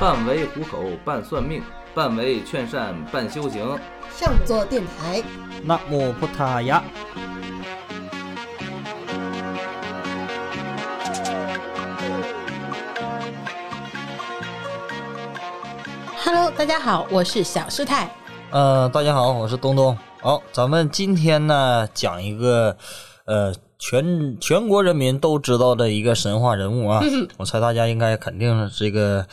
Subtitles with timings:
[0.00, 1.60] 半为糊口，半算命，
[1.92, 3.76] 半为劝善，半修行。
[4.16, 5.20] 上座电台，
[5.64, 6.84] 那么不塔呀。
[16.16, 18.08] Hello，大家好，我是小师太。
[18.52, 19.98] 呃，大家好，我是东东。
[20.20, 22.76] 好，咱们今天呢讲一个
[23.24, 27.02] 呃全全国人民都知道的一个神话人物啊。
[27.36, 29.26] 我猜大家应该肯定是这个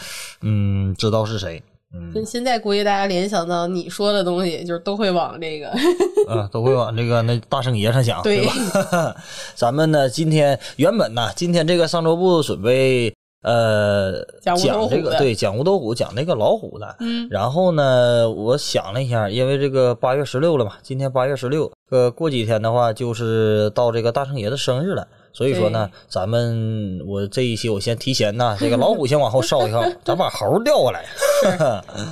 [0.46, 1.62] 嗯知道是谁。
[1.94, 5.70] 嗯现在估计大家联想到你说的东西，就是都会往这个
[6.30, 9.16] 啊，都会往这个那大圣爷上想，对对吧？
[9.56, 13.14] 咱们呢今天原本呢今天这个上周部准备。
[13.48, 14.58] 呃，讲
[14.90, 16.96] 这个对，讲无头虎，讲那个老虎的。
[17.00, 31.06] 嗯然后呢，我想了一下，因为这个八月十六了嘛，今天八月十六，呃，过几天的话就是到这个大圣爷的生日了，所以说呢，咱们我这一期我先提前呢，这个 老虎先往后稍一稍，咱把猴调过来。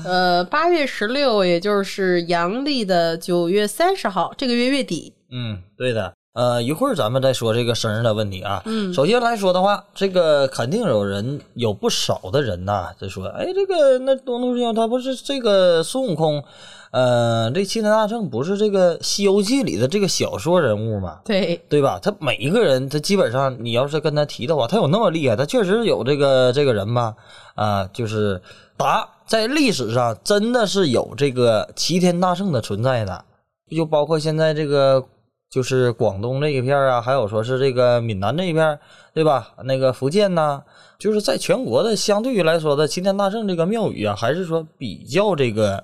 [0.05, 5.13] 呃八月十六，也就是阳历的九月三十号，这个月月底。
[5.31, 6.12] 嗯，对的。
[6.33, 8.63] 呃，一会儿咱们再说这个生日的问题啊。
[8.65, 16.43] 嗯首先来说的话，这个肯定有人有不少的人呐，就说，哎，这个那东东兄他不是这个孙悟空，
[16.89, 21.19] 呃，这齐天大圣不是这个《西游记》里的这个小说人物吗？
[21.23, 21.99] 对，对吧？
[22.01, 27.13] 他每一个人，他基本上你要是跟他提的话，他有那么厉害，他确实有这个这个人吧？
[27.53, 28.41] 啊、就是
[28.75, 33.23] 答在历史上真的是有这个齐天大圣的存在的，
[33.69, 35.03] 就包括现在这个
[35.53, 38.79] 就是广东这一片啊，还有说是这个闽南这一片，
[39.13, 39.49] 对吧？
[39.65, 40.63] 那个福建呐、
[40.97, 45.83] 就是在全国的相对于来说的齐天大圣这个庙宇啊，还是说比较这个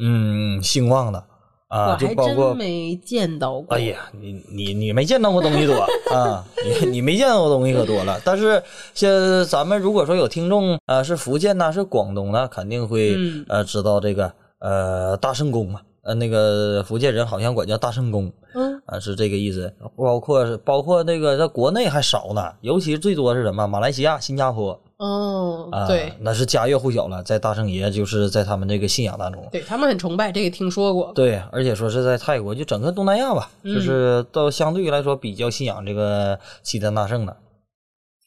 [0.00, 1.22] 嗯兴旺的
[1.68, 3.76] 啊，就包括真没见到过。
[3.76, 5.74] 哎呀，你你你没见到过东西多
[6.12, 8.20] 啊，你你没见到过东西可多了。
[8.24, 8.60] 但是
[8.94, 9.08] 像
[9.44, 19.72] 咱们如果说有听众呃是福建呐、是广东的，肯定会、嗯呃知道这个呃大圣宫嘛，呃那个福建人好像管叫大圣宫嗯，啊，是这个意思。
[19.96, 29.46] 包括是包括那个在国内还少呢，尤其最多是什么马来西亚、新加坡哦，啊，对，那是家喻户晓了，在大圣爷就是在他们这个信仰当中。
[29.50, 31.12] 对他们很崇拜，这个听说过。
[31.14, 37.36] 对，而且说是在泰国，就整个东南亚吧，嗯就是都相对于来说比较信仰这个齐天大圣的。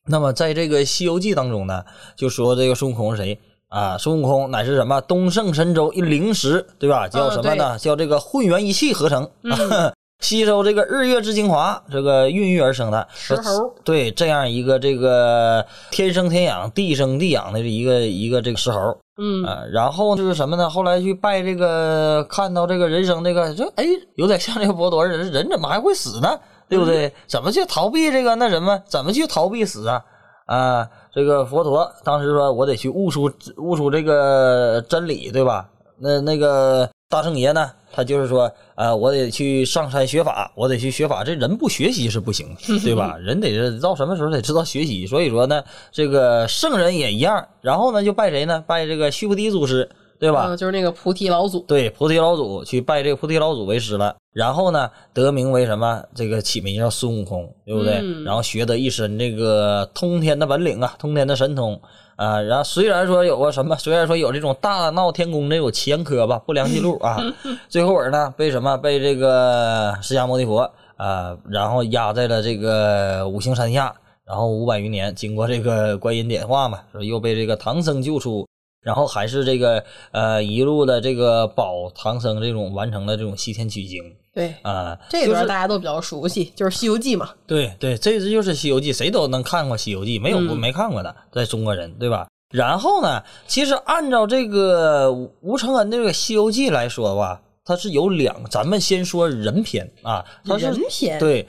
[0.09, 1.83] 那么在这个《西游记》当中呢，
[2.15, 3.97] 就说这个孙悟空是谁啊？
[3.97, 7.07] 孙悟空乃是什么东胜神州一灵石，对吧？
[7.07, 7.77] 叫什么呢？
[7.77, 18.97] 叫这个混元一气合成，嗯 吸收这个日月之精华，这个孕育而生的石猴对，这样一个这个天生天养、地生地养的一个一个这个石猴。
[19.19, 20.69] 嗯，啊，然后就是什么呢？
[20.69, 23.85] 后来去拜这个，看到这个人生这个，这哎，
[24.15, 26.39] 有点像这个佛陀，人人怎么还会死呢？
[26.69, 27.11] 对不对？
[27.25, 28.79] 怎么去逃避这个那什么？
[28.85, 30.03] 怎么去逃避死啊？
[30.45, 35.67] 啊，这个佛陀当时说，我得去悟出悟出这个真理，对吧？
[35.99, 41.23] 那那个大圣爷呢，他就是说，啊，我得去上山学法，我得去学法。
[41.23, 42.53] 这人不学习是不行，
[42.83, 43.15] 对吧？
[43.23, 45.07] 人得是到什么时候得知道学习。
[45.07, 47.47] 所以说呢，这个圣人也一样。
[47.61, 48.61] 然后呢，就拜谁呢？
[48.67, 50.47] 拜这个须菩提祖师，对吧？
[50.49, 51.61] 嗯就是那个菩提老祖。
[51.61, 56.03] 对，菩提老祖去拜这个菩提老祖为师了，然后呢，得名为什么？
[56.13, 58.01] 这个起名叫孙悟空，对不对？
[58.03, 61.81] 嗯然后学得一身这个通天的本领啊，通天的神通
[62.17, 62.41] 啊。
[62.41, 67.17] 然后虽然说有个什么，虽然说有这种大闹天宫这种前科吧，不良记录啊，
[67.69, 68.75] 最后尾呢被什么？
[68.75, 73.95] 被这个释迦牟尼佛啊，然后压在了这个五行山下。
[74.27, 78.45] 然后五百余年，经过这个观音点化嘛，说又被这个唐僧救出，
[78.87, 79.83] 然后还是这个
[80.13, 84.01] 呃一路的这个保唐僧这种完成了这种西天取经
[84.33, 87.31] 对，啊、这段就是大家都比较熟悉，就是《西游记》嘛。
[87.45, 92.29] 对对，这这就是《西游记》，谁都能看过《西游记》，没有不嗯没看过的，在中国人对吧？
[92.49, 101.45] 然后呢，其实按照这个吴吴承恩这个《西游记》来说吧，它是有两，咱们先说人篇啊，它是人篇对。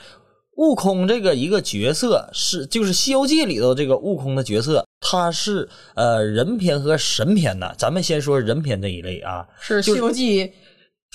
[0.58, 7.72] 悟空这个一个角色是，就是《西游记》里头这个悟空的角色，他是呃人篇和神篇的。
[7.78, 10.46] 咱们先说人篇这一类啊，是《西游记》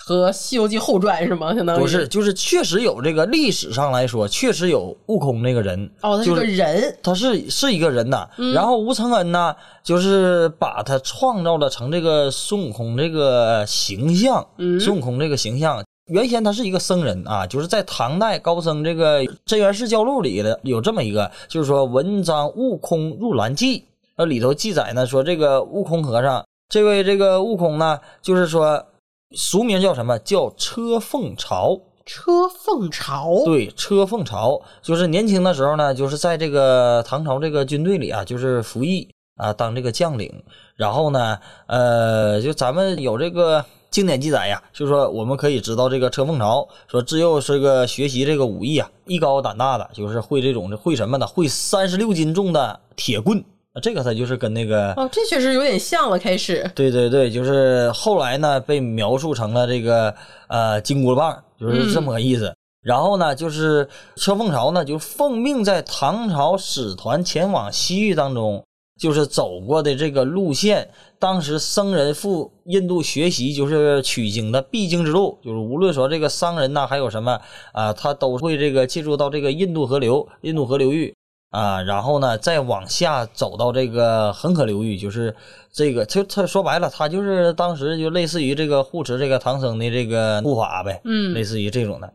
[0.06, 1.54] 和《西游记后传》是吗？
[1.54, 6.98] 相当于不是，就是确实有这个历史上来说，确实有悟空这个人，哦，他是个人。
[7.04, 8.25] 他是是一个人呐。
[8.54, 9.54] 然后吴承恩呢，
[9.84, 15.84] 就是把他创造了成这个孙悟空这个形象，嗯孙悟空这个形象。
[16.13, 23.83] 原先他是一个僧人啊，就是在唐代高僧这个《真元释教录》里的有这么一个，就是说文章悟空入兰记，
[24.15, 28.86] 那里头记载呢说这个悟空和尚，这位这个悟空呢，就是说
[29.31, 30.19] 俗名叫什么？
[30.19, 31.80] 叫车凤朝。
[32.06, 40.44] 车凤朝，对，车凤朝就是年轻的时候呢，就是在这个唐朝这个军队里啊，就是服役啊当这个将领。
[40.75, 43.63] 然后呢，呃，就咱们有这个
[43.94, 51.28] 经典记载呀，就说我们可以知道这个车凤朝说自幼是个学习这个武艺啊，艺高胆大的，就是会这种会什么呢？
[51.28, 53.42] 会三十六斤重的铁棍。
[53.81, 56.18] 这个他就是跟那个哦，这确实有点像了。
[56.18, 60.13] 开始，对对对，就是后来呢被描述成了这个
[60.48, 62.51] 呃金箍棒，就是这么个意思。
[62.81, 68.63] 然后呢，就是车凤朝呢就奉命在唐朝使团前往西域当中，
[69.00, 70.90] 就是走过的这个路线。
[71.19, 77.40] 当时僧人赴印度学习，就是取经的必经之路，就是无论说这个商人呐，还有什么
[77.72, 81.13] 啊，他都会这个进入到这个印度河流、印度河流域。
[81.50, 85.36] 啊，然后呢，再往下走到这个恒河流域，就是
[85.72, 92.12] 这个，他他说白了，他就是当时就类似于这个护持这个唐僧的这个护法呗，嗯，类似于这种的。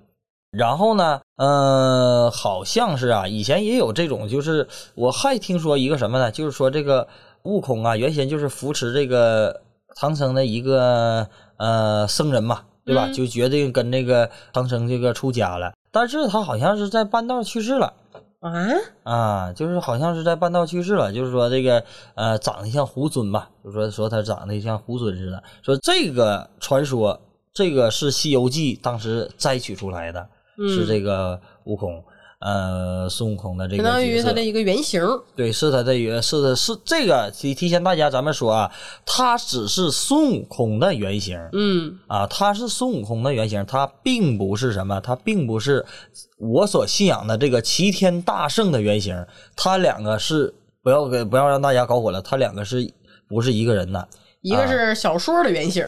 [0.51, 6.31] 然后呢，嗯，好像是啊，以前也有这种，就是我还听说一个什么呢？
[6.31, 7.07] 就是说这个
[7.43, 9.61] 悟空啊，原先就是扶持这个
[9.97, 11.29] 唐僧的一个
[11.59, 13.09] 呃僧人嘛，对吧？
[13.09, 17.93] 就决定跟这个唐僧这个出家了，但是他好像是在半道去世了。
[18.41, 18.53] 啊
[19.03, 21.83] 啊，就是好像是在半道去世了，就是说这个
[22.15, 25.43] 呃，长得像猢狲吧，就说说他长得像猢狲似的。
[25.61, 27.21] 说这个传说，
[27.53, 32.03] 这个是《西游记》当时摘取出来的，是这个悟空。
[32.41, 35.03] 呃，孙悟空的这个相当于他的一个原型，
[35.35, 38.71] 对，是他的原，是的，是这个提提前大家咱们说啊，
[39.05, 45.85] 他只是孙悟空的原型，嗯，啊，他是孙悟空的原型，他并不是什么，他并不是
[46.39, 49.27] 我所信仰的这个齐天大圣的原型，
[49.57, 52.89] 他两个是不要给不要让大家搞混了，他两个是
[53.29, 54.09] 不是一个人的？
[54.43, 55.85] 一个是小说的原型。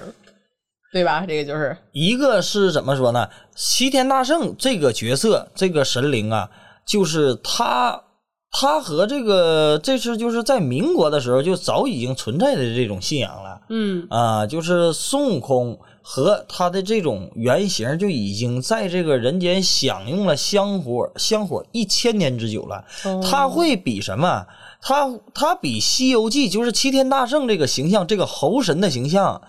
[0.92, 1.24] 对吧？
[1.26, 3.28] 这个就是一个是怎么说呢？
[3.54, 6.50] 齐天大圣这个角色，这个神灵啊，
[6.84, 8.02] 就是他，
[8.50, 13.60] 他和这个这是就是在民国的时候就早已经存在的这种信仰了。
[13.68, 22.84] 嗯啊，就是孙悟空和他的这种原型就已经在这个人间享用了香火香火一千年之久了。
[23.22, 24.44] 他会比什么？
[24.82, 29.40] 他他比《西游记》就是齐天大圣这个形象，这个猴神的形象。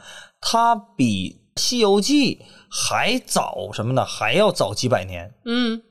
[0.41, 2.35] 它比《西游记》
[2.69, 4.03] 还早什么呢？
[4.03, 5.31] 还要早几百年。
[5.45, 5.81] 嗯，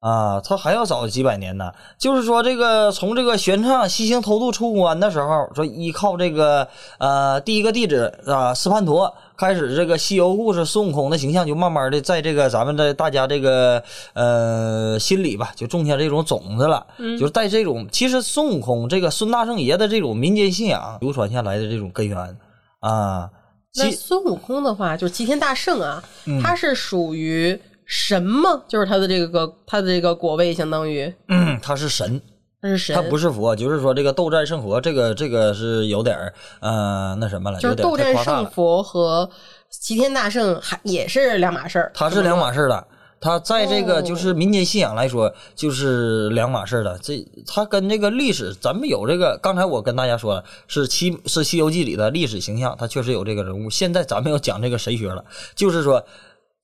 [0.00, 1.72] 啊，它还要早几百年呢。
[1.98, 6.66] 就是说，这个从这个玄奘西行偷渡出关的时候，说依靠这个
[6.98, 13.82] 呃第一个弟子啊斯潘陀开始这个西游故事，孙悟空的形象就慢慢的在这个咱们的大家这个
[14.14, 16.86] 呃心里吧，就种下这种种子了。
[16.98, 22.36] 嗯，就是在这种其实孙悟空这个孙大圣爷的这种民间信仰流传下来的这种根源
[22.78, 23.28] 啊。
[23.76, 26.02] 那孙悟空的话，就是齐天大圣啊，
[26.42, 28.62] 他是属于神吗？
[28.66, 32.20] 就是他的这个他的这个果位，相当于，嗯，他是神，
[32.60, 39.30] 他是神，他不是佛，就是说这个斗战胜佛，这个这个是有点儿呃那什么了，就是斗战胜佛和
[39.70, 42.86] 齐天大圣还也是两码事儿，他是两码事儿的。
[43.20, 46.98] 他在这个就是民间信仰来说，就是两码事了。
[47.02, 49.38] 这他跟这个历史，咱们有这个。
[49.42, 53.68] 刚才我跟大家说了，是西是《西游记》里的历史形象，他确实有这个人物。
[53.68, 55.22] 现在咱们要讲这个神学了，
[55.54, 56.02] 就是说，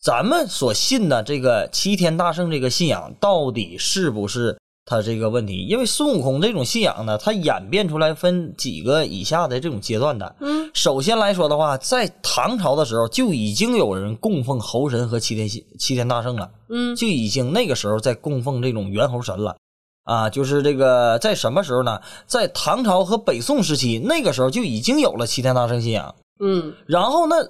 [0.01, 4.57] 咱们所信的这个齐天大圣这个信仰，到底是不是？
[4.89, 10.37] 他这个问题，因为孙悟空这种信仰呢，它演变出来分几个以下的这种阶段的。
[10.39, 16.49] 嗯，首先来说的话，在唐朝的时候就已经有人供奉猴神和齐天齐天大圣了。
[16.69, 19.57] 嗯，就已经那个时候在供奉这种猿猴神了。
[20.05, 22.01] 啊，就是这个在什么时候呢？
[22.25, 26.15] 在唐朝和北宋时期，那个时候就已经有了齐天大圣信仰。
[26.39, 27.35] 嗯，然后呢，《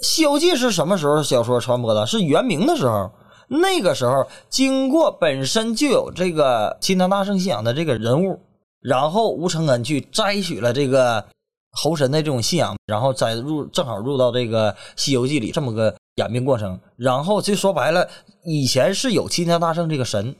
[0.00, 2.06] 西游记》是什么时候小说传播的？
[2.06, 3.10] 是元明的时候。
[3.48, 8.38] 那个时候，经过本身就有这个齐天大圣信仰的这个人物，
[8.80, 11.24] 然后吴承恩去摘取了这个
[11.72, 16.78] 猴神的这种信仰，然后摘入正好入到这个《西游记》里这么个演变过程。
[16.96, 18.06] 然后就说白了，
[18.44, 20.36] 以前是有齐天大圣这个神，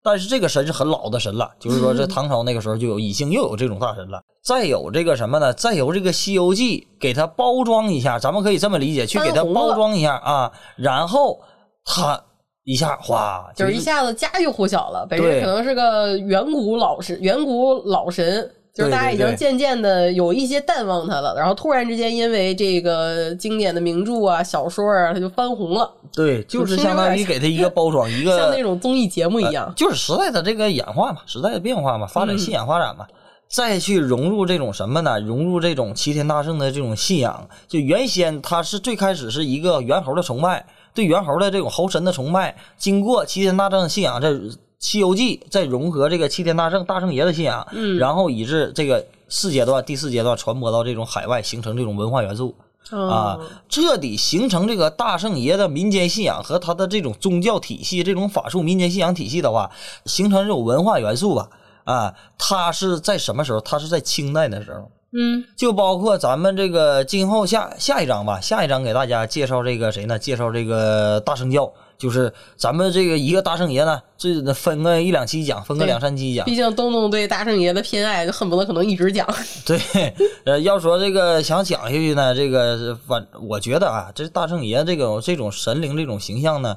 [0.00, 4.22] 但是这个神是很老的神了，就是说这唐朝那个时候就有，已经又有这种大神了。
[4.44, 5.52] 再有这个什么呢？
[5.52, 11.40] 再由这个《西游记》给它包装一下，咱们可以这么理解，去给它包装一下啊，然后
[11.84, 12.22] 他。
[12.64, 15.04] 一下哗，就是一下子家喻户晓了。
[15.10, 21.34] 本身可能是个远古老神，远古老神，就是大家已经渐渐的有一些淡忘他了。
[21.36, 25.92] 然后突然之间，因为这个经典的名著啊、小说啊，他就翻红了。
[26.14, 29.72] 对，就是相当于给他一个包装， 一个像那种综艺节目一样。
[29.74, 33.04] 就是时代的这个演化嘛，时代的变化嘛，发展信仰发展嘛，
[33.50, 35.18] 再去融入这种什么呢？
[35.18, 37.48] 融入这种齐天大圣的这种信仰。
[37.66, 40.64] 就原先他是最开始是一个猿猴的崇拜。
[40.94, 44.30] 对猿猴的这种猴神的崇拜，经过齐天大圣信仰，在
[44.78, 52.54] 《西游记》再融合这个齐天大圣大圣爷的信仰，嗯，然后以致这个四阶段，第四阶段传播到这种海外，形成这种文化元素
[52.90, 59.70] 啊哦，彻底形成这个大圣爷的民间信仰和他的这种宗教体系、这种法术民间信仰体系的话，
[60.04, 61.48] 形成这种文化元素吧。
[61.84, 63.60] 啊，他是在什么时候？
[63.60, 64.90] 他是在清代的时候。
[65.14, 70.18] 嗯就包括咱们这个今后下下一章吧，下一章给大家介绍这个谁呢？
[70.18, 76.56] 介绍这个大圣教，就是咱们这个一个大圣爷呢，这分个一两期讲，分个两三期讲毕。
[76.56, 79.26] 竟东东对大圣爷的偏爱，就恨不得可能一直讲。
[79.66, 79.78] 对，
[80.44, 86.76] 呃，要说这个想讲下去呢，这个反我觉得啊，这大圣爷这个这种神灵这种形象呢，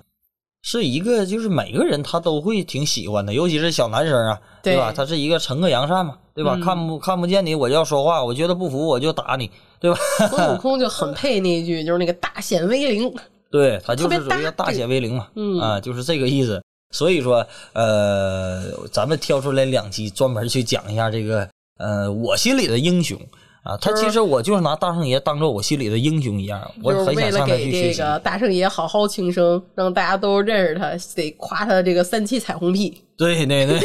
[0.67, 4.91] 是一个就是每个人他都会挺喜欢的，尤其是小男生啊，对吧？
[4.91, 6.55] 他是一个惩恶扬善嘛，对吧？
[6.55, 9.97] 嗯看不看不见你我就要说话，我觉得不服我就打你，对吧？
[10.27, 13.13] 孙悟空就很配那一句，就是那个大显威灵。
[13.51, 16.59] 对他就是属于大大显威灵嘛，嗯啊，就是这个意思。
[16.91, 23.19] 所以说，呃，咱们挑出来两期专门去讲一下这个，呃，我心里的英雄
[23.65, 23.75] 啊。
[23.81, 27.97] 他其实我就是拿大圣爷当做我心里的英雄一样，我很想上去学习。
[27.97, 33.01] 这个大圣爷好好庆生，让大家都认识他，得夸他这个三七彩虹屁。
[33.17, 33.79] 对对对，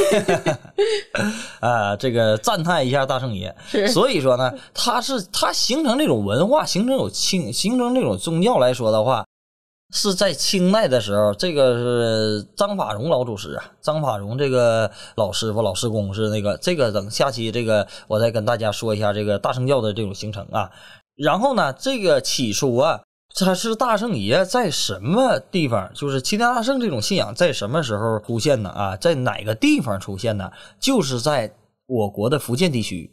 [1.60, 3.54] 啊，这个赞叹一下大圣爷。
[3.68, 9.25] 是所以说呢，他是他形成这种文化，形成有清，形成这种宗教来说的话，
[9.92, 20.70] 是在清代的时候，这个是张法荣老祖师啊，张法荣这个老师傅、老师公是那个这个等下期这个我再跟大家说一下这个大圣教的这种形成啊。
[21.16, 23.00] 然后呢，这个起初啊，
[23.35, 25.90] 他是大圣爷在什么地方？
[25.92, 28.70] 就是齐天大圣这种信仰在什么时候出现呢？
[28.70, 30.50] 啊，在哪个地方出现呢？
[30.78, 31.52] 就是在
[31.87, 33.11] 我国的福建地区。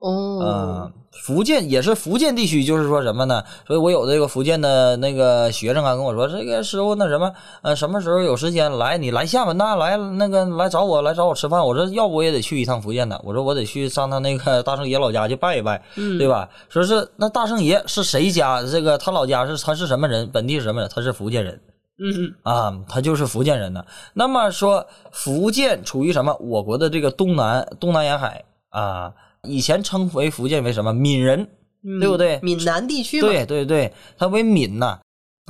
[0.00, 0.92] 哦嗯，，
[1.24, 3.42] 福建也是福建地区，就是说什么呢？
[3.66, 8.96] 所以我有这个福建的那个学生啊，跟我说，这个师傅那什么，呃，什么时候有时间来？
[8.96, 11.66] 你来厦门呐，来那个来找我，来找我吃饭。
[11.66, 13.20] 我说，要不我也得去一趟福建呢。
[13.24, 16.48] 我说，我得去上他那个大圣爷老家去拜一拜，嗯对吧？
[16.68, 18.62] 说是那大圣爷是谁家？
[18.62, 20.30] 这个他老家是他是什么人？
[20.30, 20.88] 本地是什么人？
[20.94, 21.60] 他是福建人。
[22.00, 23.84] 嗯啊，他就是福建人呢。
[24.14, 26.36] 那么说，福建处于什么？
[26.38, 29.12] 我国的这个东南东南沿海啊，
[29.44, 30.92] 以前称为福建为什么？
[30.92, 31.48] 闽人，
[31.84, 34.98] 嗯，对不对闽南地区，对对对，它为闽呐。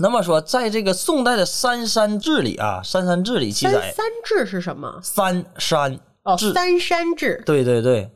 [0.00, 5.00] 那么说，在这个宋代的《三山志》里啊，《三山志》里记载三志是什么？
[5.02, 7.42] 三山，哦，三山志。
[7.44, 8.08] 对对对，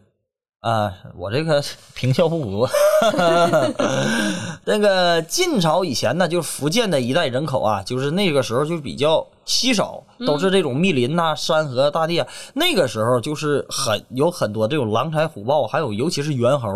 [0.62, 1.60] 啊，我这个
[1.92, 2.68] 平翘不足。
[4.64, 12.28] 那个晋朝以前呢，就是福建的一带人口啊，就是那个时候就比较稀少，都是这种密林呐、山河大地啊。
[12.54, 16.68] 那个时候就是很有很多这种狼豺虎豹，还有尤其是猿猴。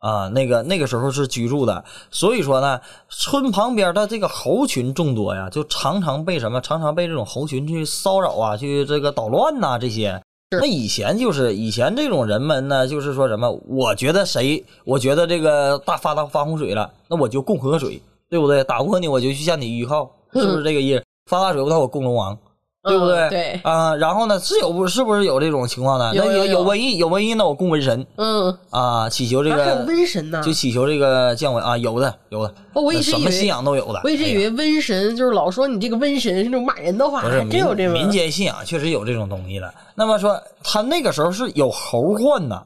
[0.00, 2.78] 啊，那个那个时候是居住的，所以说呢，
[3.08, 10.20] 村旁边的这个猴群众多呀，就常常被什么，常常被这种猴群去骚扰啊，去这个捣乱呐、这些。
[10.54, 18.62] 是那以前就是以前这种人们呢，就是说什么，我觉得谁，我觉得这个大发大发洪水了，那我就供河水，对不对？
[18.64, 21.04] 打不过你，我就去向你依靠，是不是这个意思？
[21.26, 22.38] 发大水，那我供龙王，
[22.84, 23.16] 对不对？
[23.16, 26.12] 嗯对啊、然后呢，是有不是不是有这种情况呢？
[26.14, 30.42] 那有有瘟疫，有瘟疫，那我供瘟神嗯，啊，祈求这啊还有个瘟神呢。
[30.44, 34.00] 就祈求这个降瘟啊，有的有的，哦我一直什么以为信仰都有的。
[34.04, 39.72] 我一直以为瘟神就是老说你这个瘟神是那种骂人的话，不是还真有这个民民间信仰确实有这种东西的。
[39.94, 42.62] 那么说，他那个时候是有猴患呐，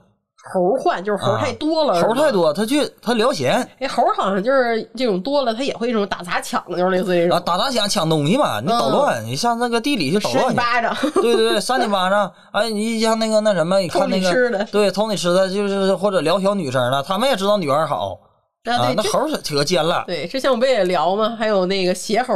[0.53, 2.29] 猴换，就是猴啊太多了，猴太。
[2.33, 10.51] 多，他去他聊闲哎，猴好像就是这种多了，他也会这种打砸抢，就是类似于这啊，打砸抢抢东西嘛，你捣乱，你上那个地里去捣乱去。
[10.51, 10.95] 你巴掌。
[11.15, 18.21] 对对对，扇你巴掌，哎，你像那个那什么，你看那个吃的对，偷你吃的，就是或者聊小女生了，他们也知道女儿好
[18.65, 21.35] 啊，那猴儿可尖了对，之前我们不也聊吗？
[21.39, 22.35] 还有那个邪猴，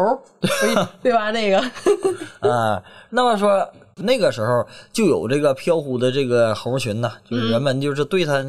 [1.02, 1.30] 对吧？
[1.30, 1.58] 那个，
[2.48, 2.82] 啊。
[3.14, 3.68] 那么说
[4.02, 8.44] 那个时候就有这个飘忽的这个猴群呐，就是人们就是对他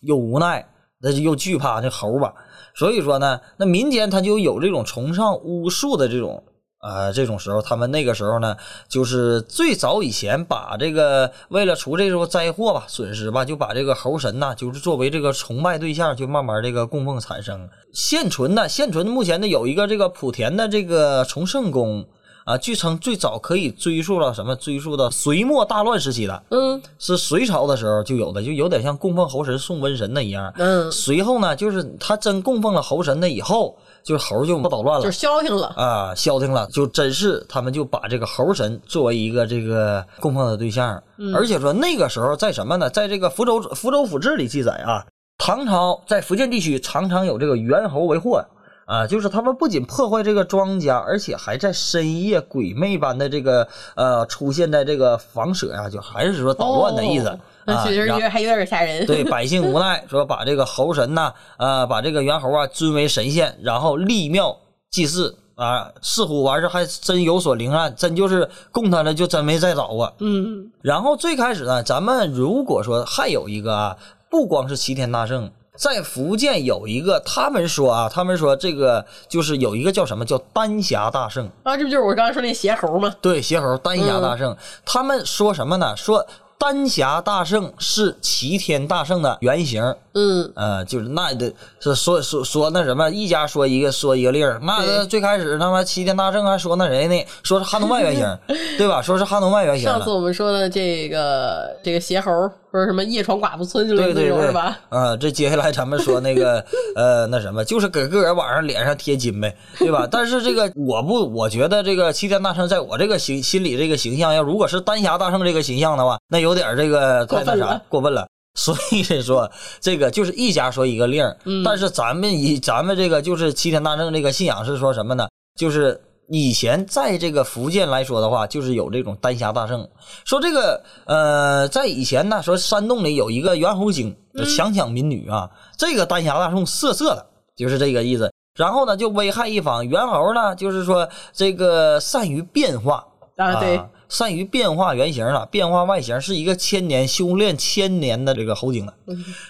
[0.00, 0.66] 又无奈，
[1.00, 2.34] 那就又惧怕那猴吧。
[2.74, 6.42] 所以说呢，那民间他就有这种崇尚巫术的这种。
[6.86, 8.54] 呃，这种时候，他们那个时候呢，
[8.90, 17.70] 就是最早以前把这个为了除这种灾祸吧、损失吧，就把这个猴神呐，就是作为这个崇拜对象，就慢慢这个供奉产生。
[17.94, 22.04] 现存的现存目前呢有一个这个莆田的这个崇圣宫
[22.44, 24.54] 啊，据称最早可以追溯到什么？
[24.56, 30.52] 追溯到隋末大乱时期的，嗯是隋朝的时候就有的，就有点像供奉猴神送瘟神那一样。
[30.56, 35.18] 嗯，随后呢，就是他真供奉了猴神的以后，就猴就不捣乱了就是。
[35.18, 35.68] 消停了。
[35.76, 41.02] 啊，消停了，就真是他们就把这个猴神作为一个这个供奉的对象，
[41.34, 42.90] 而且说那个时候在什么呢？
[42.90, 45.06] 在这个福州福州府志里记载啊，
[45.38, 48.44] 唐朝在福建地区常常有这个猿猴为祸
[48.86, 57.28] 啊，就是他们不仅破坏这个庄稼，而且还在深夜鬼魅般的这个呃出现在这个房舍呀、就还是说捣乱的意思。
[57.28, 59.06] 哦啊确实还有点吓人。
[59.06, 64.54] 对百姓无奈，说把这个猴神呐，呃，把这个猿猴啊尊为神仙，然后立庙
[64.90, 70.12] 祭祀啊，似乎完事还真有所灵验，真就是供他了，就真没再找过。
[70.18, 73.96] 嗯，然后最开始呢，咱们如果说还有一个啊，
[74.30, 83.14] 不光是齐天大圣，在福建有一个，他们说啊，他们说这个就是有一个叫什么叫丹霞大圣，啊，这不就是我刚才说那邪猴吗？
[83.20, 85.96] 对，邪猴丹霞大圣，他们说什么呢？
[85.96, 86.24] 说
[86.58, 89.94] 丹霞大圣是齐天大圣的原型。
[90.16, 97.24] 嗯，呃，就是那的是说说说那什么，一家说一个说一个令儿，那最开始他妈齐天大圣还说那谁呢？
[97.42, 98.38] 说是哈努曼原型，
[98.78, 99.02] 对吧？
[99.02, 100.10] 说是哈努曼原型上次。
[100.10, 102.30] 我们说的这个这个邪猴，
[102.70, 104.78] 说什么夜闯寡妇村就类似对对对，这种是吧？
[104.88, 110.06] 啊、这接下来咱们说那个呃，那什么，就是给个人往上脸上贴金呗，对吧？
[110.08, 118.26] 但是这个我不，我觉得这个齐天大圣在我这个形心里这个形象，要如果是丹霞大圣这个形象的话，那有点这个太那啥过分了。
[118.56, 125.26] 所以说，这个就是一家说一个令儿，嗯但是咱们以咱们这个就是齐天大圣这个信仰是说什么呢？
[125.58, 129.88] 就是以前在这个福建来说的话，就是有这种丹霞大圣。
[130.24, 134.16] 说这个呃，在以前呢，说山洞里有一个猿猴精，
[134.56, 138.32] 强抢民女啊，这个丹霞大圣色色的，就是这个意思。
[138.56, 139.84] 然后呢，就危害一方。
[139.84, 143.04] 猿猴呢，就是说这个善于变化
[143.36, 148.94] 啊，对，善于变化原形了，变化外形，是一个千年修炼千年的这个猴精了。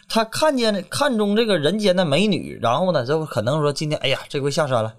[0.09, 4.95] 他看见看中这个人间的美女，然后呢，就可能说今天，哎呀，这回下山了。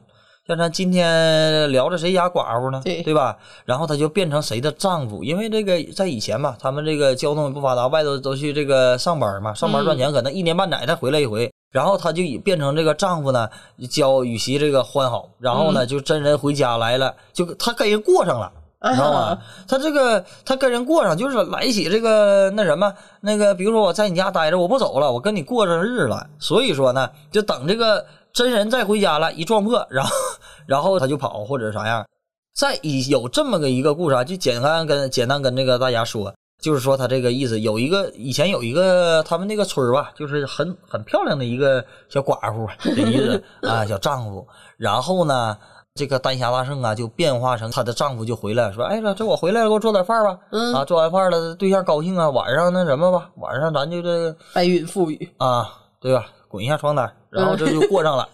[0.47, 2.79] 下山今天聊着谁家寡妇呢？
[2.83, 3.35] 对吧？
[3.65, 5.23] 然后他就变成谁的丈夫？
[5.23, 11.51] 因为这个在以前嘛，他们这个交通也不发达，外头都去这个上班嘛，上班赚钱，可能一年半载才回来一回。
[11.71, 13.49] 然后他就以变成这个丈夫呢，
[13.89, 18.51] 教与其这个欢好，然后呢，就真人回家来了，就他跟人过上了。
[18.89, 19.37] 你知道吗？
[19.67, 26.27] 他这个他跟人过上，就是来一起这个那什么那个，比如说我在你家待着，我不走了，我跟你过上日了。
[26.39, 30.11] 所以说呢，就等这个真人再回家了，一撞破，然后
[30.65, 32.05] 然后他就跑或者啥样。
[32.53, 44.47] 再以有这么个一个故事啊，就简单跟简单跟这个大家说，就是说他这个意思，有一个以前有一个他们那个村儿吧，就是很很漂亮的一个小寡妇的意思 啊，小丈夫。
[44.77, 45.57] 然后呢，
[45.97, 50.37] 这个丹霞大圣啊，就变化成她的丈夫就回来说：“哎呀，这我回来了，给我做点饭吧。
[50.51, 55.65] 嗯啊，做完饭了，对象高兴啊，晚上那什么吧，晚上咱就这个白云覆雨，啊，
[56.01, 56.25] 对吧？
[56.49, 58.27] 滚一下床单，然后这就过上了。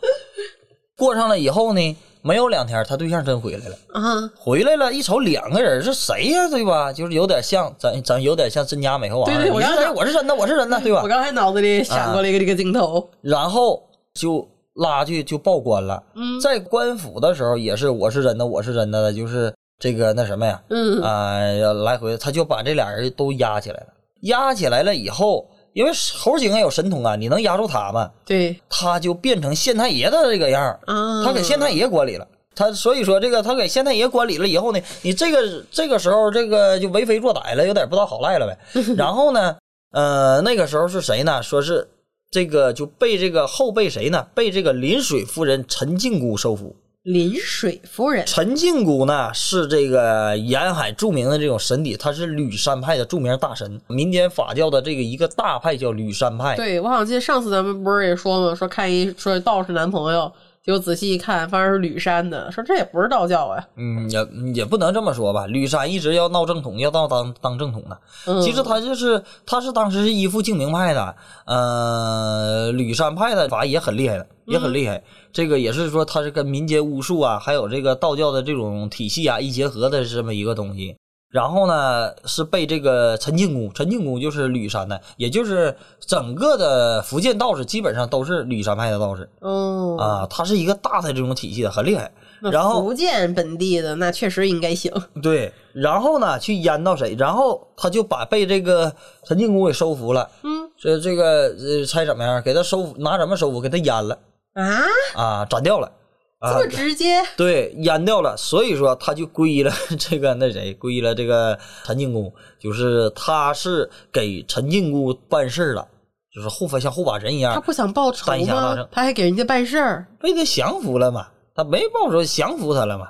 [0.97, 3.76] 过上了以后呢，没有两天，他对象真回来了。
[3.93, 6.91] 啊，回来了，一瞅两个人是谁呀、对吧？
[6.91, 9.26] 就是有点像咱咱有点像真假美猴王。
[9.32, 9.88] 对对我刚才？
[9.91, 11.08] 我是真的，我是真的，对吧我？
[11.08, 13.84] 刚才脑子里想过了一个这个镜头，然后
[14.15, 16.02] 就拉去就报官了。
[16.16, 21.40] 嗯在官府的时候也是我是真的，我是真的的，就是这个那什么呀，嗯啊、
[21.84, 23.88] 来回他就把这俩人都压起来了。
[24.22, 28.12] 压起来了以后，因为猴精有神通啊，你能压住他吗？
[28.24, 32.28] 对他就变成县太爷的这个样儿啊，他给县太爷管理了。
[32.54, 38.82] 他所以说这个他给县太爷管理了以后呢，你这个这个时候这个就为非作歹了，有点不知道好赖了呗。
[38.96, 39.56] 然后呢，
[39.92, 41.42] 呃，那个时候是谁呢？
[41.42, 41.88] 说是
[42.32, 44.26] 这个就被这个后被谁呢？
[44.34, 46.74] 被这个临水夫人陈靖姑收服。
[47.04, 56.56] 临水夫人，陈靖姑呢是这个沿海著名的这种神邸，她是吕山派的著名大神，民间法教的这个一个大派叫吕山派。
[56.56, 58.56] 对我好像记得上次咱们不是也说吗？
[58.56, 60.32] 说看一说道士男朋友，
[60.63, 63.63] 结果仔细一看，发现是吕山的，说这也不是道教啊。
[63.78, 65.47] 嗯，也也不能这么说吧。
[65.47, 68.00] 吕山一直要闹正统，要闹当当正统的。
[68.28, 75.04] 嗯其实他就是他是当时是依附净明派的，呃，吕山派的法也很厉害的，也很厉害。
[75.34, 80.95] 这个也是说他是跟民间巫术啊，还有这个道教的这种体系啊一结合的这么一个东西。
[81.32, 85.74] 然后呢，是被这个陈靖姑，陈靖姑就是吕山的，也就是
[86.06, 92.12] 整个的福建道士基本上都是吕山派的道士哦，啊，他是一个大的这种体系的，很厉害。
[92.41, 94.91] 然后福建本地的那确实应该行。
[95.24, 97.15] 对，然后呢，去淹到谁？
[97.17, 98.91] 然后他就把被这个
[99.24, 100.30] 陈靖姑给收服了。
[100.44, 101.24] 嗯这这个
[101.60, 102.41] 呃，猜怎么样？
[102.41, 103.62] 给他收服，拿什么收服？
[103.62, 104.17] 给他淹了
[104.54, 104.82] 啊，
[105.15, 106.01] 啊，斩掉了啊
[106.41, 106.67] 这么。
[106.67, 107.21] 直接？
[107.38, 115.88] 对，淹掉了，所以说他就归依了 这个那谁，归依了这个陈靖姑，就是他是给陈靖姑办事儿了，
[116.34, 118.32] 就是护法像护法神一样，他不想报仇？
[118.45, 120.08] 吗他还给人家办事儿。
[120.19, 123.10] 被他降服了嘛，他没报仇，降服他了嘛，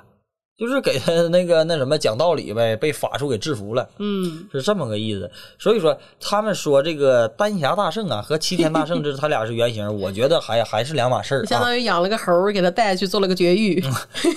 [0.62, 5.28] 就是给他那个那什么讲道理呗，被法术给制服了，嗯，是这么个意思。
[5.58, 11.46] 所以说，他们说这个丹霞大圣啊和齐天大圣，这他俩是原型，我觉得还还是两码事儿、啊。
[11.46, 13.82] 相当于养了个猴儿，给他带去做了个绝育。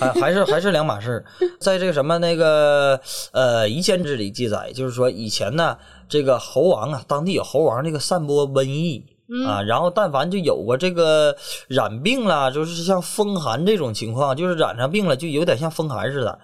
[0.00, 1.24] 还还是还是两码事儿。
[1.60, 9.04] 在这个什么那个呃《夷坚志》里记载，就是说以前呢，这个猴王啊，当地有猴王这个散播瘟疫。
[9.46, 11.34] 啊，然后但凡就有过这个
[11.68, 16.38] 染病了，就是像风寒这种情况，就是染上病了，就有点像风寒似的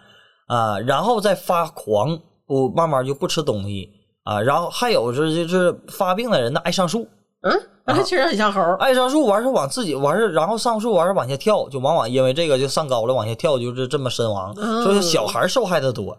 [0.49, 3.89] 啊，然后再发狂，不慢慢就不吃东西
[4.25, 7.07] 啊，然后还有是就是发病的人呢爱上树，
[7.43, 7.53] 嗯，
[7.87, 8.77] 那确实很像猴儿。
[8.79, 16.19] 爱上树完事往自己完事，然后上树完事往下跳，就往往因为这个就上高了往下跳，就是这么身亡，所以小孩受害的多。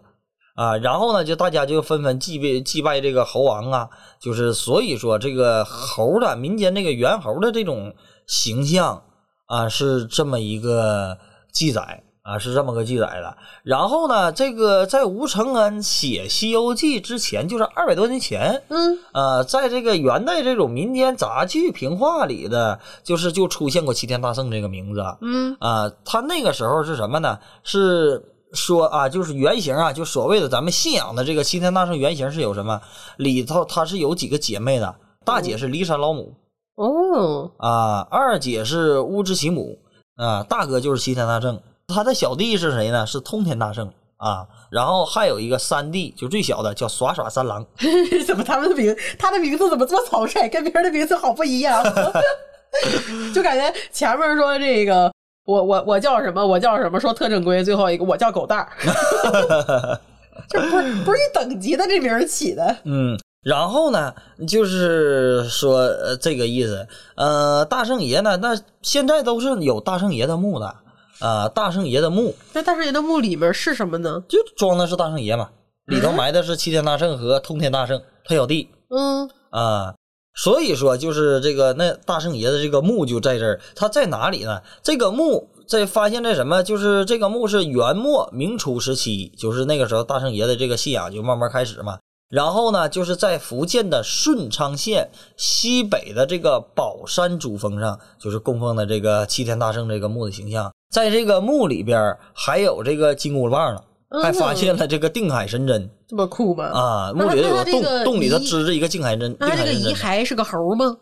[0.54, 3.88] 啊，然后呢，就大家就纷纷祭拜祭拜这个猴王啊，
[4.20, 7.92] 就是所以说这个猴的民间这个猿猴的这种
[8.28, 9.02] 形象
[9.46, 11.18] 啊，是这么一个
[11.52, 13.36] 记载啊，是这么个记载的。
[13.64, 27.40] 然后呢，这个在吴承恩写《西游记》之前，就是二百多年前，嗯，呃，在这个元代这种民间杂剧评话里的，就是就出现过齐天大圣这个名字，嗯，啊，他那个时候是什么呢？
[27.64, 28.30] 是。
[28.54, 32.80] 说啊，就是原型啊，就所谓的咱们信仰的这个齐天大圣原型是有什么？
[33.18, 36.34] 里头他是有几个姐妹的，大姐是骊山老母，
[36.76, 39.78] 哦，啊，二姐是乌之其母，
[40.16, 43.06] 啊，大哥就是齐天大圣，他的小弟是谁呢？
[43.06, 47.66] 是通天大圣啊，然后还有一个三弟，就最小的叫耍耍三郎，
[48.26, 51.82] 怎么他们的名他的名字怎么这么草率，跟别人的名字好不一样？
[53.32, 55.13] 就感觉前面说这个。
[55.44, 56.46] 我我我叫什么？
[56.46, 56.98] 我叫什么？
[56.98, 58.70] 说特正规，最后一个我叫狗蛋儿，
[60.48, 62.76] 这不是不是一等级的这名起的。
[62.84, 64.14] 嗯，然后呢，
[64.48, 66.86] 就是说呃这个意思。
[67.16, 70.74] 呃，大圣爷呢，那现在都是有大圣爷的墓的
[71.20, 72.34] 啊，大圣爷的墓。
[72.54, 74.22] 那大圣爷的墓里面是什么呢？
[74.28, 75.50] 就装的是大圣爷嘛，
[75.86, 78.70] 里头埋的是齐天大圣和通天大圣，他小弟。
[78.88, 79.94] 嗯啊。
[80.36, 84.60] 所以说，就是这个那大圣爷的这个墓就在这儿，他在哪里呢？
[84.82, 86.62] 这个墓在发现在什么？
[86.62, 91.98] 就是这个墓是元末明初时期，就是那个时候大圣爷的这个信仰就慢慢开始嘛。
[92.30, 100.72] 然后呢，就是在福建的顺昌县西北的这个宝山主峰上，就是供奉的这个齐天大圣这个墓的形象。
[100.90, 103.80] 在这个墓里边还有这个金箍棒呢。
[104.22, 106.64] 还发现了这个定海神针，这么酷吗？
[106.64, 109.36] 啊，墓里头有个洞，洞里头支着一个定海针。
[109.38, 110.96] 那这个遗骸是个猴吗？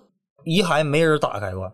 [0.45, 1.73] 遗骸没人打开过，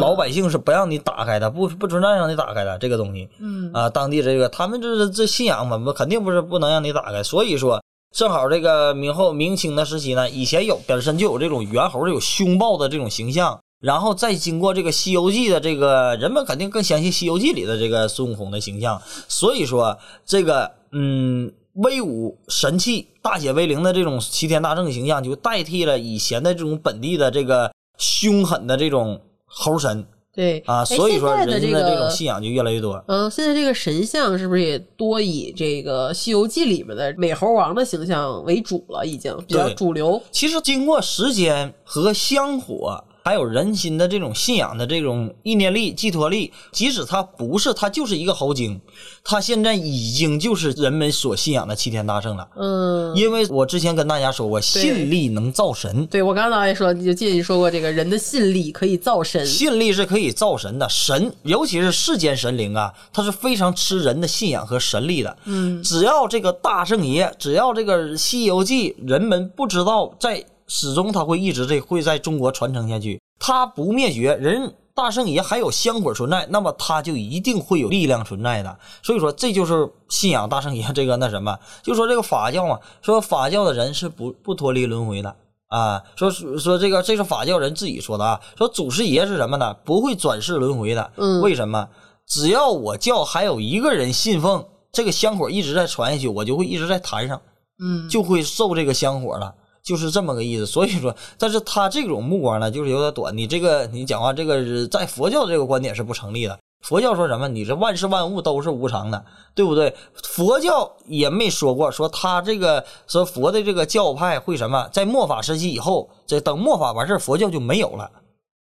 [0.00, 3.28] 老百姓是不让你打开的，不不存在让你打开的这个东西。
[3.38, 7.22] 嗯啊，当地这个他们这是这信仰嘛，不肯定不是不能让你打开。
[7.22, 7.80] 所以说，
[8.12, 13.60] 正好这个明后明清的时期呢，以前有本身就有这种猿猴有凶暴的这种形象。
[13.80, 30.06] 然后再经过这个《西游记》的这个人们肯定更相信《西游记》里的这个孙悟空的形象，所以说这个嗯威武神气、大显威灵的这种齐天大圣形象，就代替了以前的这种本地的这个凶狠的这种猴神。
[30.32, 33.02] 对啊，所以说人的这种信仰就越来越多。
[33.08, 39.06] 嗯，现在这个神像是不是也多以这个《西游记》里面的美猴王的形象为主了？
[39.06, 40.22] 已经比较主流。
[40.30, 43.02] 其实经过时间和香火。
[43.22, 48.80] 还有人心的这种信仰的这种意念力、寄托力，即使他不是，他就是一个猴精，
[49.22, 52.48] 他现在已经就是人们所信仰的齐天大圣了。
[52.56, 56.06] 嗯，因为我之前跟大家说过，信力能造神。
[56.06, 60.88] 对我刚才也说，就记得你说过，这个人的信力可以造神，信力是可以造神的。
[60.88, 65.36] 神，尤其是世间神灵啊，他是非常吃人的信仰和神力的。
[65.44, 70.44] 嗯，只要这个大圣爷，只要这个《西游记》，人们不知道在。
[70.70, 78.78] 始终他会一直这会在中国传承下去，他不灭绝，人大圣爷还有香火存在，那么他就一定会有力量存在的。
[79.02, 85.34] 所以说，这就是信仰大圣爷这个那什么，就说这个法教嘛，说法教的人是不不脱离轮回的
[85.66, 86.00] 啊。
[86.14, 88.40] 说说这个这是法教人自己说的啊。
[88.56, 89.74] 说祖师爷是什么呢？
[89.84, 91.10] 不会转世轮回的。
[91.16, 91.88] 嗯，为什么？
[92.28, 97.42] 只要我教还有一个人信奉，这个香火一直在传下去，我就会一直在坛上，
[97.82, 99.52] 嗯，就会受这个香火了。
[99.82, 103.36] 就是这么个意思，所以说，但是他这种目光呢，就是有点短。
[103.36, 106.58] 你这个，你讲话这个，在佛教这个观点是不成立的。
[106.82, 107.46] 佛教说什么？
[107.46, 109.22] 你这万事万物都是无常的，
[109.54, 109.94] 对不对？
[110.22, 114.88] 佛教也没说过，说他这个说佛的这个教派会什么？
[114.90, 118.10] 在末法时期以后，这等末法完事佛教就没有了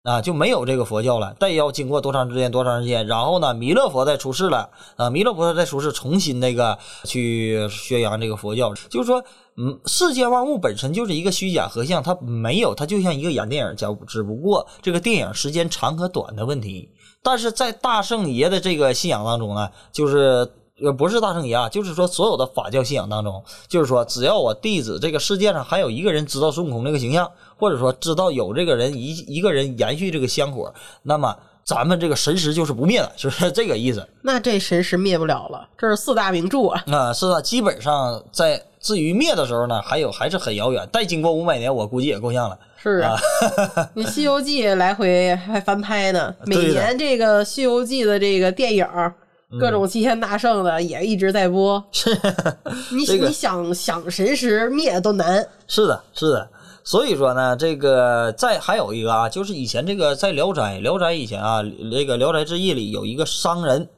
[0.09, 1.35] 啊，就没有这个佛教了。
[1.37, 2.51] 但要经过多长时间？
[2.51, 3.05] 多长时间？
[3.05, 9.23] 然后呢，弥勒佛再出世了啊，弥勒佛再出世，重新那个去宣扬这个佛教，就是说。
[9.61, 16.89] 嗯，世间万物本身就是一个虚假合相，它没有，它就像一个演电影，只只不过这个电影时间长和短的问题。
[17.21, 20.49] 但是在大圣爷的这个信仰当中呢，就是
[20.81, 34.07] 呃，不是大圣爷啊，就是说所有的法教信仰当中，就是说只要我弟子这个世界上还有一个人知道孙悟空这个形象，或者说知道有这个人一一个人延续这个香火，那么咱们这个神识就是不灭的，就是这个意思。
[34.21, 36.83] 那这神识灭不了了，这是四大名著啊。
[36.87, 42.57] 啊，是啊，基本上在至于灭的时候呢，还有还是很遥远，再经过五百年，我估计也够呛了。
[42.81, 43.19] 是啊，
[43.93, 48.87] 你《西游记》来回还翻拍呢，每年这个《西游记》的这个电影。
[49.57, 52.15] 各种齐天大圣的也一直在播，是，
[52.91, 55.47] 你你想想神识灭都难。
[55.67, 56.47] 是的，是的。
[56.83, 63.89] 所以说呢，这个在还有一个啊，就是以前这个在《聊斋》《聊斋》以前啊，这个《聊斋志异》里有一个商人，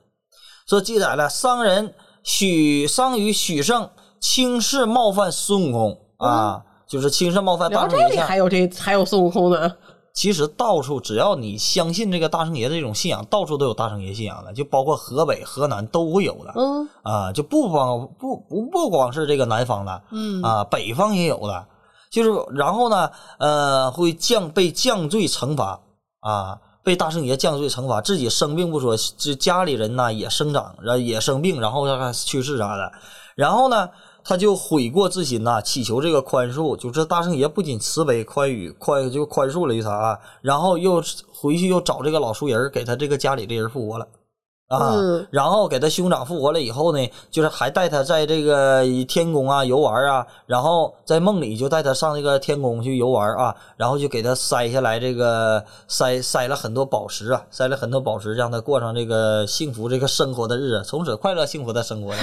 [0.70, 8.08] 说记载了商人许商于许胜轻视冒犯孙悟空啊，就是轻视冒犯大圣爷。
[8.08, 9.74] 里还有这还有孙悟空呢。
[10.14, 16.54] 其实到处只要你相信这个大圣爷的这种信仰，到处都有大圣爷信仰的，就包括河北、河南都会有的。
[16.56, 21.66] 嗯啊，就不光不不不光是这个南方的，嗯啊，北方也有的。
[22.12, 25.80] 就是然后呢，呃，会降被降罪惩罚
[26.20, 32.92] 啊，被大圣爷降罪惩罚，自己生病不说，这家里人呢也生长，也生病，然后他去世啥的。
[33.36, 33.90] 然后呢？
[34.24, 36.76] 他就悔过自新呐，祈求这个宽恕。
[36.76, 41.04] 就这大圣爷不仅慈悲宽裕，宽就宽恕了一他，然后又
[41.34, 44.08] 回去又找这个老熟人，给他这个家里的人复活了。
[44.72, 44.96] 啊，
[45.30, 62.14] 然后给他兄长复活了以后呢，就是还带他在这个天宫啊游玩啊，然后在梦里就带他上这个天宫去游玩啊，然后就给他塞下来这个塞塞了很多宝石啊，塞了很多宝石，让他过上这个幸福这个生活的日子，从此快乐幸福的生活。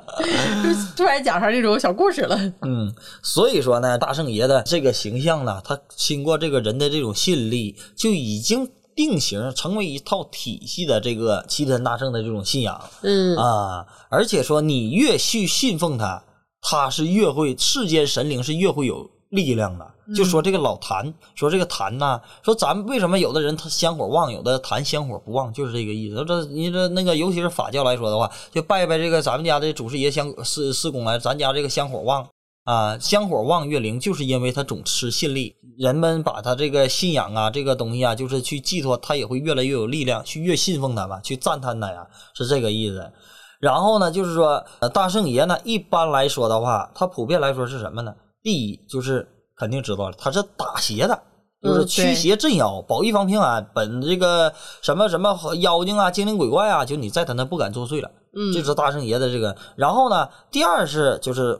[0.94, 2.36] 突然讲上这种小故事了。
[2.60, 8.70] 嗯，所以说呢，大圣爷的这个形象呢，他经过这个人的这种吸引力，就已经。
[8.98, 16.20] 定型成为一套体系的这个齐天大圣的这种信仰，嗯啊，而且说你越去信奉他，
[16.60, 19.88] 他是越会世间神灵是越会有力量的。
[20.16, 26.24] 就说这个老谭，说这个坛呐，说咱们为什么有的人他香火旺，有的谭香火不旺，就是这个意思。
[26.26, 32.26] 这你这那个，尤其是法教来说的话，就拜拜这个咱们家的祖师爷香师师公来，咱家这个香火旺。
[32.68, 43.10] 啊，香火旺月灵，就是因为他总吃信力，人们把他这个信仰啊，这个东西啊，就是去寄托，他也会越来越有力量，去越信奉他吧，去赞叹他呀，是这个意思。
[43.58, 48.14] 然后呢，就是说大圣爷呢，一般来说的话，他普遍来说是什么呢？
[48.42, 49.26] 第一就是
[49.56, 51.18] 肯定知道了，他是打邪的，
[51.62, 54.52] 就是驱邪镇妖，保一方平安，本这个
[54.82, 58.10] 什么什么妖精啊、精灵鬼怪啊，就你在他那不敢作祟了。
[58.36, 59.56] 嗯，这是大圣爷的这个。
[59.74, 61.58] 然后呢，第二是就是。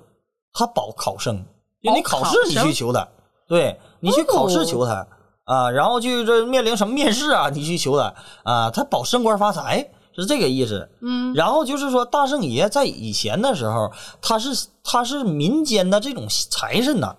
[0.59, 1.37] 他保考生，
[1.83, 3.07] 因为你考试你去求他，
[3.47, 5.07] 对你去考试求他
[5.45, 10.91] 啊，然后就这面临什么面试啊，你去求他啊，他保升官发财是这个意思。
[11.01, 17.15] 嗯，然后就是说大圣爷在以前的时候，他是他是民间的这种财神呐，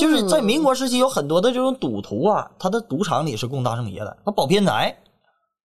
[0.00, 4.96] 就是在民国时期有很多的这种赌徒啊，他的赌场里是供大圣爷的，他保偏财。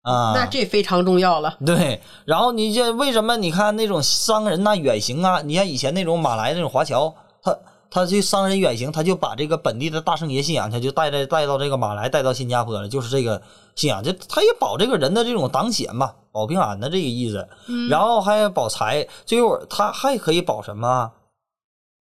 [0.10, 1.56] 啊，那这非常重要了。
[1.65, 3.38] 对，然后你这为什么？
[3.38, 7.58] 你看那种商人呐，远行啊，你像以前那种马来那种华侨，他
[7.91, 13.41] 他去商人远行，他就把这个本地的大圣爷信仰，他就带着带到这个马来，带到新加坡了，就是这个
[13.76, 17.48] 信仰，就他也保这个人的这种挡险嘛，保平安的这个意思。
[17.89, 21.12] 然后还保财，最后他还可以保什么？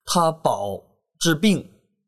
[0.05, 0.81] 他保
[1.21, 1.65] 治病，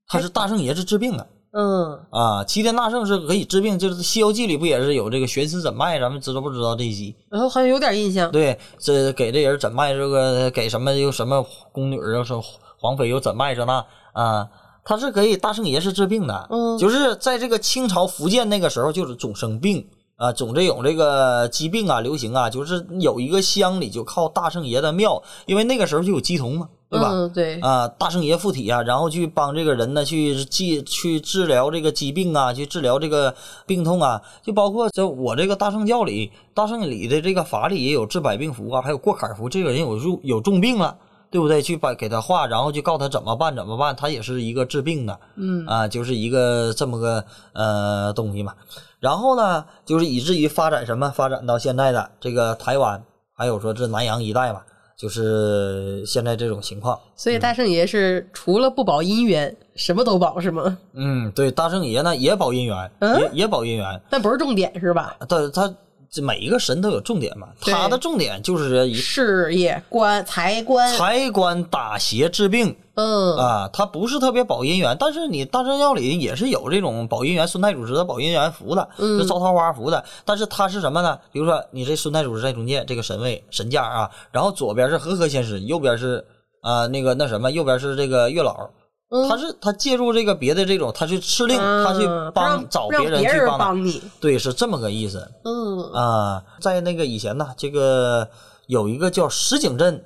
[0.09, 1.25] 他是大圣爷是治病的。
[1.57, 6.01] 嗯啊，齐天大圣是可以治病，就是《西游记》里不也是有这个悬丝诊脉？
[6.01, 7.15] 咱们知道不知道这一集？
[7.31, 8.29] 然后，好像有点印象。
[8.33, 12.35] 对，这给这人诊脉，这个给什么又什么宫女又是
[12.77, 14.49] 皇妃又诊脉这那啊，
[14.85, 16.49] 他是可以大圣爷是治病的。
[16.51, 19.87] 嗯，就是在这个清朝福建那个时候，就是总生病
[20.17, 26.69] 啊，总这种这个疾病啊流行啊，就是有一个乡里就靠大圣爷的庙，因为那个时候就有鸡童嘛。
[26.95, 27.11] 对吧？
[27.13, 33.35] 嗯，对啊，大圣爷附体啊，然后去帮这个人呢，去治去治疗这个疾病啊，去治疗这个
[33.67, 39.49] 病痛啊，就包括这我这个大圣教里，大圣里的这个法里也有治百病符啊，还有过坎符。
[39.49, 40.97] 这个人有入有重病了，
[41.31, 41.61] 对不对？
[41.61, 48.55] 去把给他画，然后就告他怎么办怎么办，他也是一个治病的，嗯啊，就是一个这么个呃东西嘛。
[49.01, 53.03] 然后呢，就是以至于发展什么，发展到现在的这个台湾，
[53.35, 54.61] 还有说这南洋一带嘛。
[54.97, 60.79] 就是现在这种情况，所以大圣爷是除了不保姻缘，什么都保是吗？
[60.93, 65.17] 嗯，对，大圣爷呢也保姻缘，也也保姻缘，但不是重点是吧？
[65.29, 65.75] 但他
[66.15, 80.05] 这每一个神都有重点嘛，他的重点就是以事业官财官财官打邪治病，嗯啊，他不是特别保姻缘，但是你大圣教里也是有这种保姻缘，孙太主持的保姻缘符的，嗯就招桃花符的。
[80.25, 81.19] 但是他是什么呢？
[81.33, 86.25] 比如说你这孙太主持在中间，这个神位神架啊，然后左边是和合仙师，右边是
[86.61, 88.71] 啊、那个那什么，右边是这个月老。
[89.11, 93.79] 嗯他是他借助这个别的这种，他去敕令，他去嗯帮找别人人去帮
[94.19, 96.43] 对，是这么个意思嗯，啊。
[96.61, 98.29] 在那个以前呢，这个
[98.67, 100.03] 有一个叫石井镇，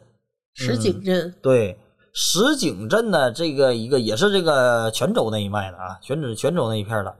[0.54, 1.78] 石井镇，对，
[2.12, 7.14] 石井镇呢，这个一个也是这个泉州那一脉的啊，泉州泉州那一片的。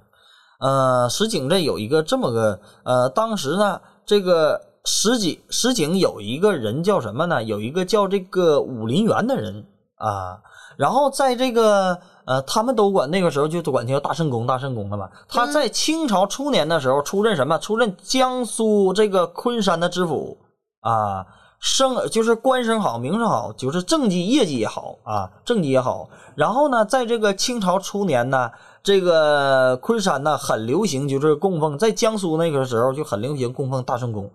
[0.61, 7.43] 呃，石井镇有一个这么个呃，当时呢，这个石井石井有一个人叫什么呢？
[7.45, 9.64] 有一个叫这个武林元的人
[9.98, 10.40] 啊。
[10.76, 15.11] 然后在这个呃，他们都管那个时候就都管叫大圣公大圣公了嘛。
[15.28, 17.58] 他在清朝初年的时候出任什么？
[17.58, 20.38] 出任江苏这个昆山的知府
[20.80, 21.26] 啊。
[21.61, 26.08] 声就是官声好，名声好，就是政绩业绩也好啊，政绩也好。
[26.37, 34.30] 然后呢，在这个清朝初年呢，这个昆山呢很流行，就是供奉，在江苏那个时候就很流行供奉大圣公。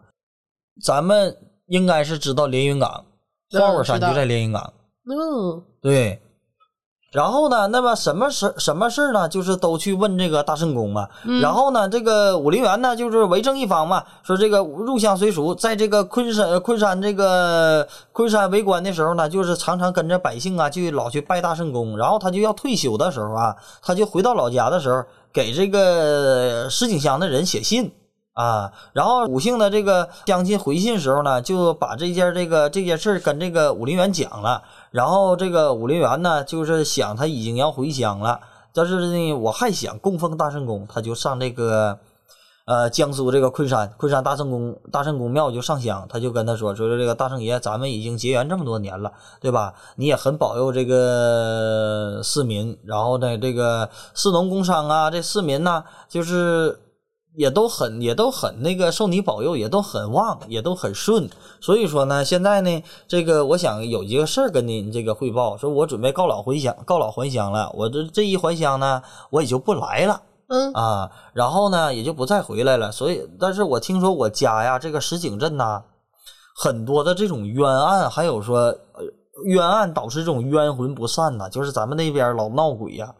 [0.83, 3.05] 咱们应该是知道连云港，
[3.53, 4.73] 嗯花果山就在连云港。
[5.05, 6.21] 嗯对，
[7.11, 9.27] 然后呢，那么什么事什么事儿呢？
[9.27, 11.07] 就是都去问这个大圣公嘛。
[11.41, 21.97] 然后呢，这个武陵源呢，就是为政一方嘛，说这个入乡随俗，在这个昆山呃昆山这个昆山为官的时候呢，就是常常跟着百姓啊，去老去拜大圣公。
[21.97, 27.91] 然后他就要退休的时候啊，他就回到老家的时候，给这个石井乡的人写信。
[28.33, 34.63] 啊，然后武姓的这个乡亲回信时候呢，就把这件这个这件事儿跟这个武陵源讲了。
[34.93, 38.39] 然后这个武陵源呢，就是想他已经要回乡了，
[38.71, 41.97] 但是呢，我还想供奉大圣公，他就上这个
[42.65, 49.73] 呃江苏这个昆山昆山大圣公大圣公庙就上香，他就跟他说说这个大圣爷，咱们已经结缘这么多年了，对吧？
[49.95, 56.82] 你也很保佑这个市民，然后呢，这个士农工商啊，这市民呢，就是。
[57.35, 61.29] 也都很也都很那个受你保佑，也都很旺，也都很顺。
[61.59, 67.71] 所以说呢，现在呢，这个我想有一个事儿跟您这个汇报，说我准备告老回乡，告老还乡了。
[67.73, 72.91] 我这这一还乡呢，我也就不来了嗯啊，然后呢也就不再回来了。
[72.91, 75.81] 所以，但是我听说我家呀，这个石井镇呐，
[76.55, 79.03] 很多的这种冤案，还有说呃
[79.45, 83.15] 冤案导致这种冤魂不散呐，就是咱们那边老闹鬼呀、啊，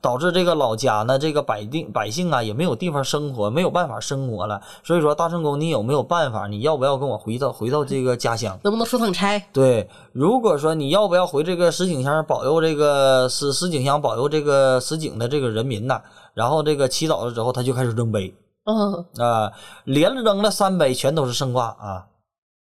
[0.00, 4.60] 导致这个老家呢，这个百定百姓啊也没有地方生活，没有办法生活了。
[4.82, 6.46] 所以说，大圣公，你有没有办法？
[6.46, 8.58] 你要不要跟我回到回到这个家乡？
[8.62, 9.38] 能不能出趟差？
[9.52, 16.00] 对，如果说你要不要回这个石井乡保佑这个石石井乡保佑这个石井的这个人民呐，
[16.32, 19.52] 然后这个祈祷了之后，他就开始扔杯嗯，啊，
[19.84, 22.06] 连扔了三杯，全都是圣卦啊。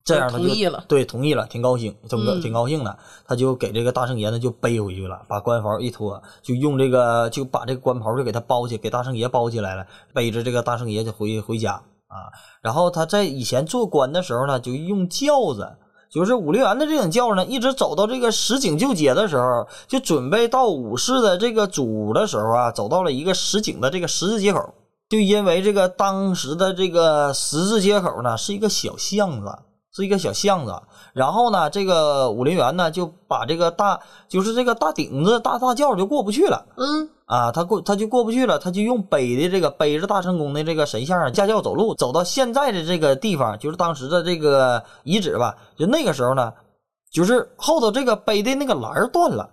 [0.08, 2.98] 这样他就同意了对，同意了，挺高兴，挺高嗯挺高兴的。
[3.28, 11.74] 他就给这个大圣爷呢就背回去了，把官袍一脱，就用这个就把这个官袍就给他包起，给大圣爷包起来了，背着这个大圣爷就回回家
[12.08, 12.32] 啊。
[12.62, 15.70] 然后他在以前做官的时候呢，就用轿子。
[16.10, 24.74] 就是武陵源的这种轿呢，一直走到这个石井旧街的时候，就准备到武市的这个主的时候啊，走到了一个石井的这个十字街口。
[25.10, 29.54] 就因为这个当时的这个十字街口呢，是一个小巷子，
[29.98, 30.74] 是一个小巷子。
[31.14, 45.54] 然后呢，这个武林源呢就把这个大，就是这个大顶子、大大轿就过不去了嗯啊，他过他就过不去了，他就用背的这个背着大圣公的这个神像啊，驾轿走路，走到现在的这个地方，就是当时的这个遗址吧。
[45.78, 46.54] 就那个时候呢，
[47.12, 49.50] 就是后头这个背的那个栏儿断了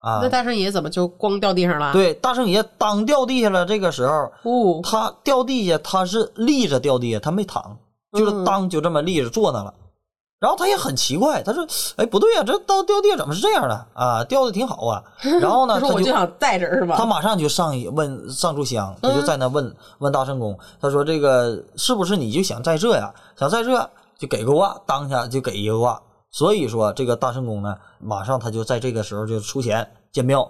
[0.00, 0.28] 啊那。
[0.28, 7.76] 大圣爷怎么就光掉地上了？，对，大圣爷当掉地下了，这个时候哦，他掉地下，他是立着掉地下，他没躺，
[8.12, 9.74] 就是嗯当就这么立着坐那了。
[10.40, 11.66] 然后他也很奇怪，他说
[11.98, 14.22] ：“哎，不对呀、这到掉地下怎么是这样的啊？
[14.22, 15.02] 掉的挺好啊。
[15.42, 16.94] ”然后呢，他就想在这儿是吧？
[16.96, 23.12] 他马上就上一问上炷香，他就在那问、问大圣公，他说：“这个是不是你就想在这呀？
[23.36, 30.48] 想在这就给个卦，当下就给一个卦。”所以说，这个大圣公呢，马上他就在这个时候就出钱建庙，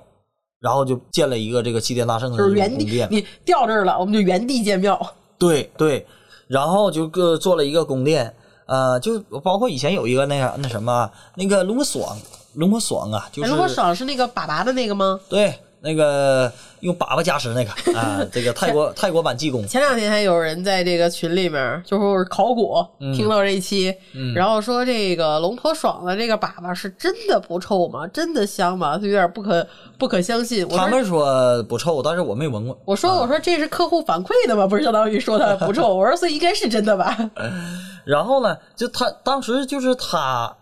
[0.61, 5.01] 然后就建了一个这个齐天大圣的就是原地你掉这儿了，我们就原地建庙。
[5.39, 6.05] 对对，
[6.49, 8.35] 然后就个做了一个宫殿，
[8.67, 12.17] 呃，就包括以前有一个那个那什么那个龙火爽，
[12.55, 15.21] 龙火爽啊，就是哎如果爽是那个粑粑的那个吗？
[15.29, 19.67] 对那个用粑粑加持那个 啊，这个泰国泰国版济公。
[19.67, 23.95] 前两天还有人在这个群里面就是考古，听到这一期，
[24.35, 28.07] 然后说这个龙婆爽的这个粑粑是真的不臭吗？
[28.09, 28.99] 真的香吗？
[28.99, 29.67] 就有点不可
[29.97, 30.67] 不可相信。
[30.69, 32.79] 他们说不臭，但是我没闻过。
[32.85, 34.67] 我说我说这是客户反馈的吗？
[34.67, 35.95] 不是相当于说它不臭？
[35.95, 37.17] 我说所以应该是真的吧。
[38.05, 40.55] 然后呢，就他当时就是他。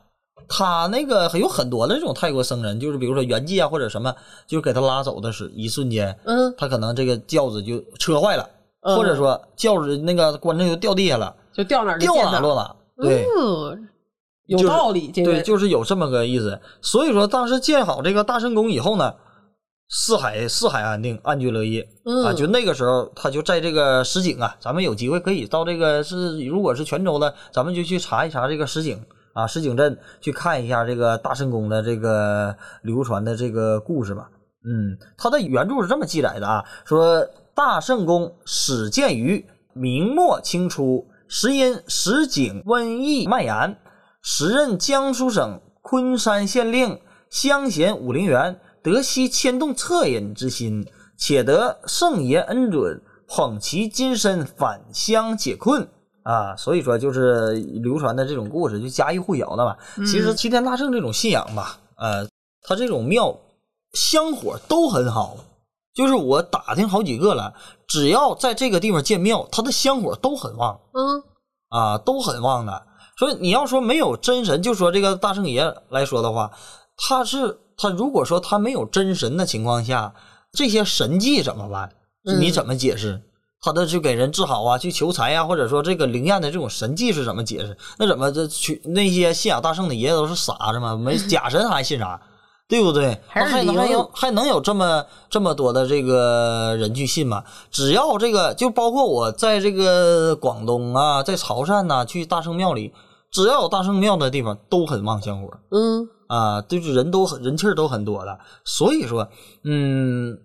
[0.48, 4.14] 他那个有很多的这种泰国僧人，就是比如说圆寂啊或者什么，
[4.46, 8.48] 就是给他拉走的是一瞬间，嗯，他可能这个轿子就车坏了，
[8.80, 13.26] 或者说轿子那个棺材就掉地下了，就掉哪掉哪落哪，对，
[14.46, 16.60] 有道理，对，就是有这么个意思。
[16.80, 19.12] 所以说当时建好这个大圣宫以后呢，
[19.88, 21.88] 四海四海安定，安居乐业。
[22.24, 29.04] 啊，就那个时候他就在这个石井啊，咱们有机会可以到这个是如果是泉州的，咱们就去查一查这个实景。
[29.36, 34.30] 啊，石井镇去看一下这个大圣宫的这个流传的这个故事吧。
[34.64, 37.22] 嗯，它的原著是这么记载的啊，说
[37.54, 43.76] 大圣宫始建于明末清初，时因石井瘟疫蔓延，
[44.22, 50.86] 时任江苏省昆山县令乡贤武陵源得悉牵动恻隐之心，
[51.18, 55.86] 且得圣爷恩准，捧其金身返乡解困。
[56.26, 59.76] 啊，所以说就是流传的这种故事，就家喻户晓的嘛。
[59.98, 62.26] 其实齐天大圣这种信仰吧，呃，
[62.62, 63.38] 他这种庙
[63.92, 65.36] 香火都很好。
[65.94, 67.54] 就是我打听好几个了，
[67.86, 70.78] 只要在这个地方建庙，他的香火都很旺。
[70.92, 71.22] 嗯，
[71.68, 72.86] 啊，都很旺的。
[73.18, 76.50] 所以你要说没有真神，就说这个大圣爷来说的话，
[76.96, 80.12] 他是他如果说他没有真神的情况下，
[80.52, 81.90] 这些神迹怎么办？
[82.40, 83.22] 你怎么解释？
[83.66, 87.76] 他的去给人治好啊，去求财啊，或者说这个灵验的这种神迹是怎么解释？
[87.98, 90.96] 那怎么这去那些信仰大圣的爷爷都是傻子吗？
[90.96, 92.20] 没假神还信啥？
[92.68, 93.20] 对不对？
[93.26, 97.42] 还能还有还能有这么这么多的这个人去信吗？
[97.72, 102.92] 只要这个就包括我在这个广东啊，在潮汕呐，去大圣庙里，
[103.32, 105.48] 只要有大圣庙的地方都很旺香火。
[105.70, 109.28] 嗯啊，就是人都很人气儿都很多的，所以说，
[109.64, 110.38] 嗯。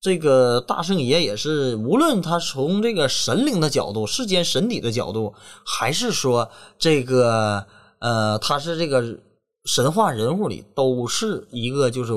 [0.00, 5.34] 这个大圣爷也是，无论他从这个神灵的角度、世间神体的角度，
[5.64, 7.66] 还是说这个
[7.98, 9.18] 呃，他是这个
[9.64, 12.12] 神话人物里，都是一个就是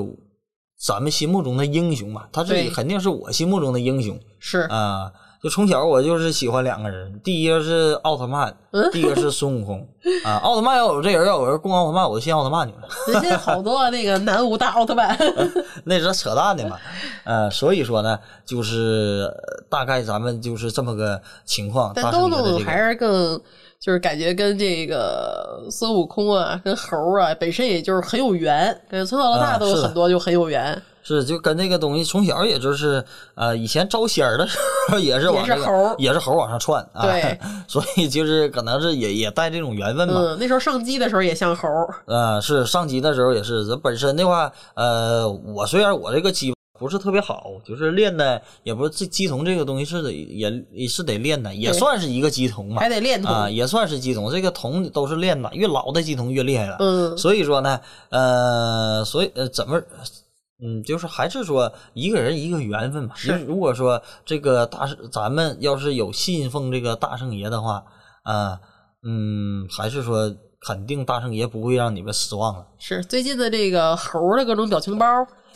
[0.78, 2.28] 咱们心目中的英雄嘛。
[2.32, 5.12] 他这肯定是我心目中的英雄，是啊。
[5.42, 8.54] 就从小我就是喜欢两个人，第一个是奥特曼，
[8.92, 9.84] 第一个是孙悟空
[10.24, 10.36] 啊。
[10.36, 12.88] 奥特曼要有这人，要有人供奥特曼，我就信奥特曼去了。
[13.08, 15.18] 人家好多那个南无大奥特曼，
[15.82, 16.78] 那是扯淡的嘛。
[17.24, 18.16] 呃，所以说呢，
[18.46, 19.28] 就是
[19.68, 21.90] 大概咱们就是这么个情况。
[21.92, 23.36] 但东东还是更
[23.80, 30.80] 就是感觉跟这个孙悟空啊，跟猴啊，本身也就是很有缘，感觉从小到大都有很多就很有缘。
[31.02, 37.02] 是，就跟那个东西从小也就是，呃，以前招仙儿的时候也是往这个，也是猴往上窜啊。
[37.02, 40.14] 对，所以就是可能是也也带这种缘分吧。
[40.16, 41.68] 嗯，那时候上机的时候也像猴。
[42.06, 43.66] 呃，是上机的时候也是。
[43.66, 52.80] 这本身的话，呃，我虽然我这个机不是特别好，就是练的也不是这机童这个东西是得也也是得练的，也算是一个机童嘛。
[52.80, 54.30] 还得练啊，也算是机童。
[54.30, 56.76] 这个童都是练的，越老的机童越厉害了。
[56.78, 57.16] 嗯。
[57.18, 57.80] 所以说呢，
[58.10, 59.80] 呃，所以呃，怎么？
[60.64, 63.14] 嗯，就是还是说一个人一个缘分嘛。
[63.16, 67.84] 是，如果说这个大圣，咱们要是有信奉这个大圣爷的话，
[68.22, 68.60] 啊，
[69.04, 70.32] 嗯，还是说
[70.64, 72.66] 肯定大圣爷不会让你们失望了。
[72.78, 75.06] 是，最近的这个猴的各种表情包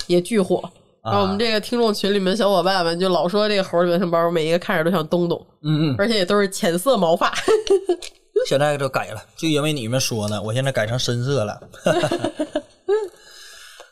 [0.09, 0.69] 也巨火，
[1.03, 7.33] 啊，我们这个听众群里面小伙伴们就老说这个猴的表情包，每一个看着都像东东，嗯嗯，而且也都是浅色毛发。
[8.49, 11.61] 现在就改了，就因为你们说呢，我现在改成深色了。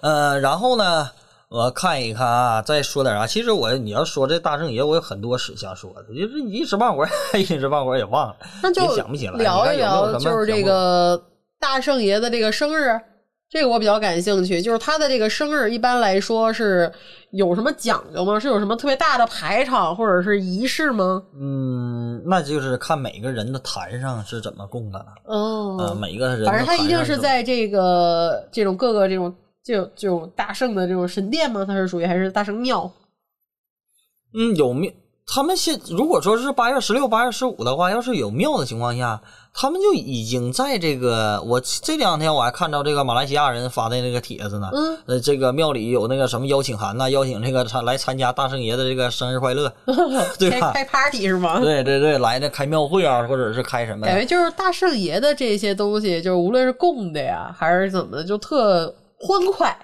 [0.05, 1.09] 呃，然后呢，
[1.49, 3.27] 我看一看啊，再说点啥？
[3.27, 9.39] 其实我你要说这大圣爷，我有很多史想说的，就是一时半会儿，一时半会儿也忘了，那就想不起来。
[9.39, 11.19] 聊一聊，就是这个
[11.59, 13.01] 大圣爷的这个生日，
[13.49, 14.61] 这个我比较感兴趣。
[14.61, 16.93] 就是他的这个生日，一般来说是
[17.31, 18.39] 有什么讲究吗？
[18.39, 21.23] 是有什么特别大的排场或者是仪式吗？
[21.35, 25.07] 嗯，那就是看每个人的坛上是怎么供的了。
[25.25, 29.35] 哦，每个人，反正他一定是在这个这种各个这种。
[29.65, 31.65] 就就大圣的这种神殿吗？
[31.67, 32.91] 它是属于还是大圣庙？
[34.35, 34.93] 嗯，有庙。
[35.27, 39.23] 他们现如果说是八月十六、八月十五的话，要是有庙的情况下，
[39.55, 41.41] 他们就已经在这个。
[41.47, 44.69] 我这两天我还看到这个马来西亚人发的那个帖子呢。
[44.75, 44.99] 嗯。
[45.07, 49.73] 呃，这个庙里有那个什么邀请函呐，邀请这个参来参加大圣爷的这个生日快乐
[50.39, 50.73] 对吧？
[50.75, 51.59] 开 party 是吗？
[51.61, 54.07] 对对对，来那开庙会啊，或者是开什么？
[54.07, 58.95] 感觉就是大圣爷的这些东西，就是无论是供的呀，还是怎么的，就特
[59.27, 59.77] 欢快。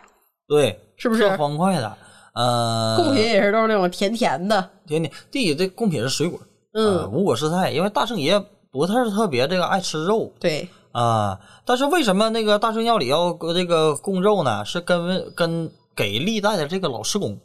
[0.47, 1.97] 对，是不是欢快的？
[2.35, 5.13] 呃，贡品也是都是那种甜甜的，甜甜。
[5.31, 6.39] 第一，这贡品是水果，
[6.75, 8.39] 嗯呃无果蔬菜，因为大圣爷
[8.71, 11.41] 不太是特别这个爱吃肉对，啊。
[11.65, 14.65] 但是为什么那个大圣药里要这个供肉呢？
[14.65, 17.39] 是跟跟给历代的这个老师公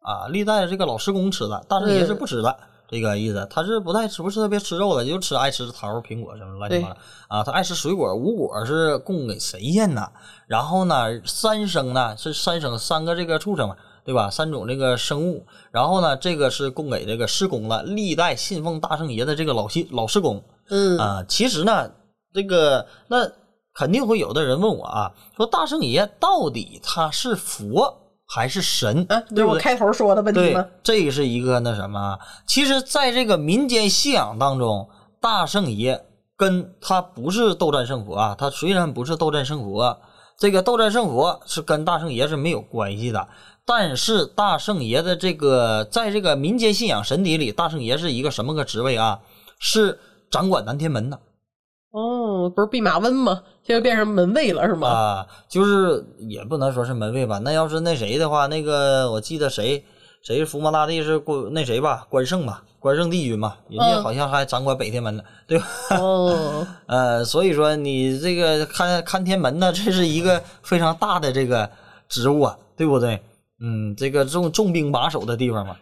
[0.00, 2.56] 啊，历代的这个老师公吃的，大圣爷是不吃的。
[2.88, 6.96] 这个意思，他是不太吃，不是特别吃肉的，就吃爱吃桃、苹果什么乱七八糟
[7.28, 7.42] 啊。
[7.42, 10.12] 他爱吃水果，五果是供给神仙的。
[10.46, 14.30] 然后呢，三生呢是三生三个这个畜生嘛，对吧？
[14.30, 15.44] 三种这个生物。
[15.72, 21.24] 然后呢，这个是供给这个施工的，历代信奉大圣爷的这个老信老施工嗯啊。
[21.28, 21.90] 其实呢，
[22.32, 23.28] 这个那
[23.74, 29.06] 肯定会有的人问我啊，说大圣爷到底他是佛还是神？
[29.08, 29.44] 啊，对？
[29.44, 34.88] 我开头说的问题对吗？，这是一个那什么，其实在这个民间信仰当中，
[35.20, 36.04] 大圣爷
[36.36, 39.98] 跟他不是斗战胜佛啊，他虽然不是斗战胜佛，
[40.38, 43.28] 这个斗战胜佛是跟大圣爷是没有关系的。
[43.64, 49.20] 但是大圣爷的这个，在这个民间信仰神邸里，大圣爷是一个什么个职位啊？
[49.58, 49.98] 是
[50.30, 51.18] 掌管南天门的
[51.96, 53.42] 哦，不是弼马温吗？
[53.62, 54.86] 现在变成门卫了是吗？
[54.86, 57.38] 啊，就是也不能说是门卫吧。
[57.38, 59.82] 那要是那谁的话，那个我记得谁
[60.20, 65.66] 谁是伏魔大帝是关那谁吧，关胜吧，关胜帝君嘛，人家嗯好像还掌管北天门呢，对吧？
[65.98, 71.70] 哦， 呃，所以说你这个看看天门呢，这是一个非常大的这个
[72.10, 73.22] 职务啊，对不对？
[73.58, 75.74] 嗯，这个重重兵把守的地方嘛。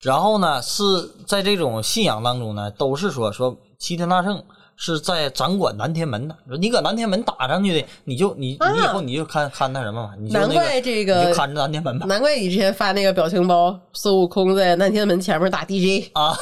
[0.00, 0.82] 然后呢，是
[1.26, 4.42] 在这种信仰当中呢，都是说说齐天大圣
[4.76, 6.34] 是在掌管南天门的。
[6.60, 12.06] 你搁南天门打上去的，你就你你以后你就看看那什么吧，你就那难个怪这你个就看着南天门吧。
[12.06, 16.36] 难怪你之前发那个表情包，孙悟空在南天门前面打 DJ，啊，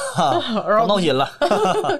[0.67, 1.29] 然 后闹心了。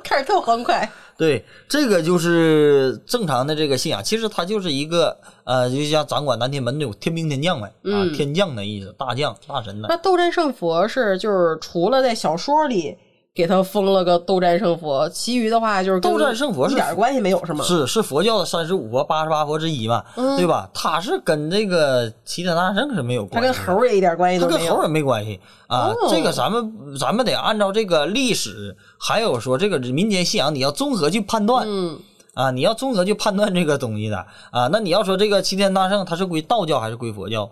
[0.03, 0.89] 看着特欢快。
[1.17, 9.87] 对，这个就是正常的这个信仰，其实它就是一个呃，就像掌管南天门那种天兵天将呗，啊，嗯天将的意思，大将大神的。
[9.87, 12.97] 那斗战胜佛是就是除了在小说里
[13.33, 17.63] 给他封了个斗战胜佛，其余的话就是斗战胜佛是一点关系没有，是吗？
[17.63, 20.69] 是是佛教的三十五佛、八十八佛之一嘛，嗯对吧？
[20.73, 24.57] 他是跟这个齐天大圣是没有他跟关系的，猴儿也一点关系都没有。
[24.57, 25.87] 他跟猴儿也没关系啊。
[25.87, 31.65] 哦这个咱们咱们得按照这个历史，还有说这个民间信仰，你要综合去判断。
[31.65, 31.97] 嗯，
[32.33, 34.17] 啊，你要综合去判断这个东西的
[34.51, 34.67] 啊。
[34.67, 37.49] 那你要说这个齐天大圣，他是归道教还是归佛教？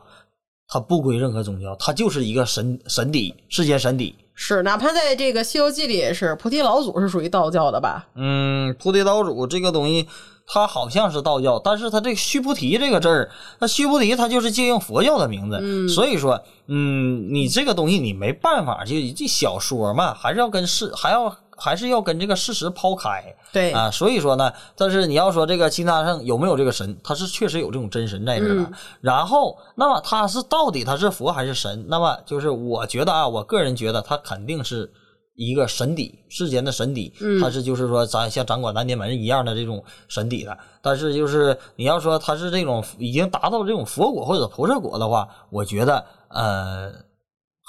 [0.68, 4.14] 他不归任何宗教，他就是一个神神邸，世间神邸。
[4.42, 8.08] 是，哪怕在这个《西游记》里也是，菩提老祖是属于道教的吧？
[8.16, 10.08] 嗯，菩提老祖这个东西，
[10.48, 13.30] 它好像是道教，但是它这个须菩提这个字儿，
[13.60, 23.24] 那须菩提它就是借用佛教的名字，嗯所以说，嗯，你这个东西你没办法，就这小说嘛，还是要跟是，还要还是要跟这个事实抛开。
[23.52, 28.62] 对，啊，所以说呢，但是你要说这个齐天大圣有没有这个神，他是确实有这种真神在这儿的。
[28.62, 31.86] 嗯然后，那么他是到底他是佛还是神？
[31.88, 34.92] 那么就是我觉得啊，我个人觉得他肯定是
[35.36, 40.58] 一个神邸，世间的神邸，嗯他是就是说咱像掌管南天门一样的这种神邸的。
[40.82, 46.92] 但是就是你要说他是这种已经达到这种佛果或者菩萨果的话，我觉得呃，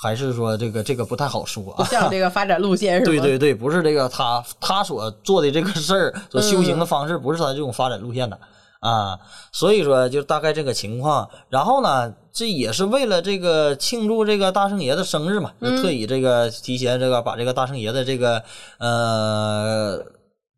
[0.02, 1.84] 还是说这个这个不太好说不啊。
[1.84, 3.04] 像这个发展路线是吧？
[3.04, 8.38] 对对对，不是这个他他所做的这个事儿，所修行的方式，不是他这种发展路线的
[8.80, 9.18] 啊。
[9.52, 11.28] 所以说，就大概这个情况。
[11.50, 18.42] 然后呢，这也是为了这个庆祝这个大圣爷的生日嘛，就特意这个提前这个把这个大圣爷的这个
[18.78, 20.02] 呃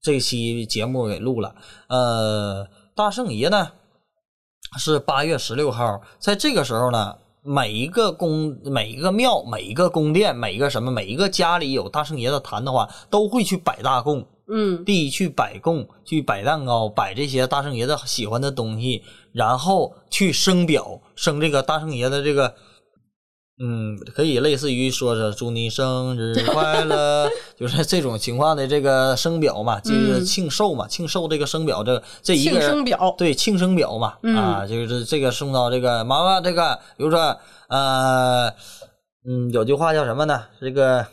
[0.01, 1.53] 这期节目给录了。
[1.89, 3.73] 呃，大圣爷呢
[4.79, 7.17] 是八月十六号，在这个时候呢。
[7.45, 22.55] 每一个宫、每一个庙、每一个宫殿、每一个什么、每一个家里有大圣爷的坛的话，都会去摆大供，嗯，第一去摆供，去摆蛋糕，摆这些大圣爷的喜欢的东西，然后去升表，升这个大圣爷的这个，
[23.65, 37.37] 嗯，可以类似于说是祝你生日快乐， 就是这种情况的这个生表嘛，就是庆寿嘛，庆寿这个生表，这这一个人生表，对庆生表嘛，嗯啊，就是这个送到这个妈妈这个，比如说
[37.69, 38.53] 呃，
[39.25, 40.43] 嗯，有句话叫什么呢？
[40.61, 41.07] 这个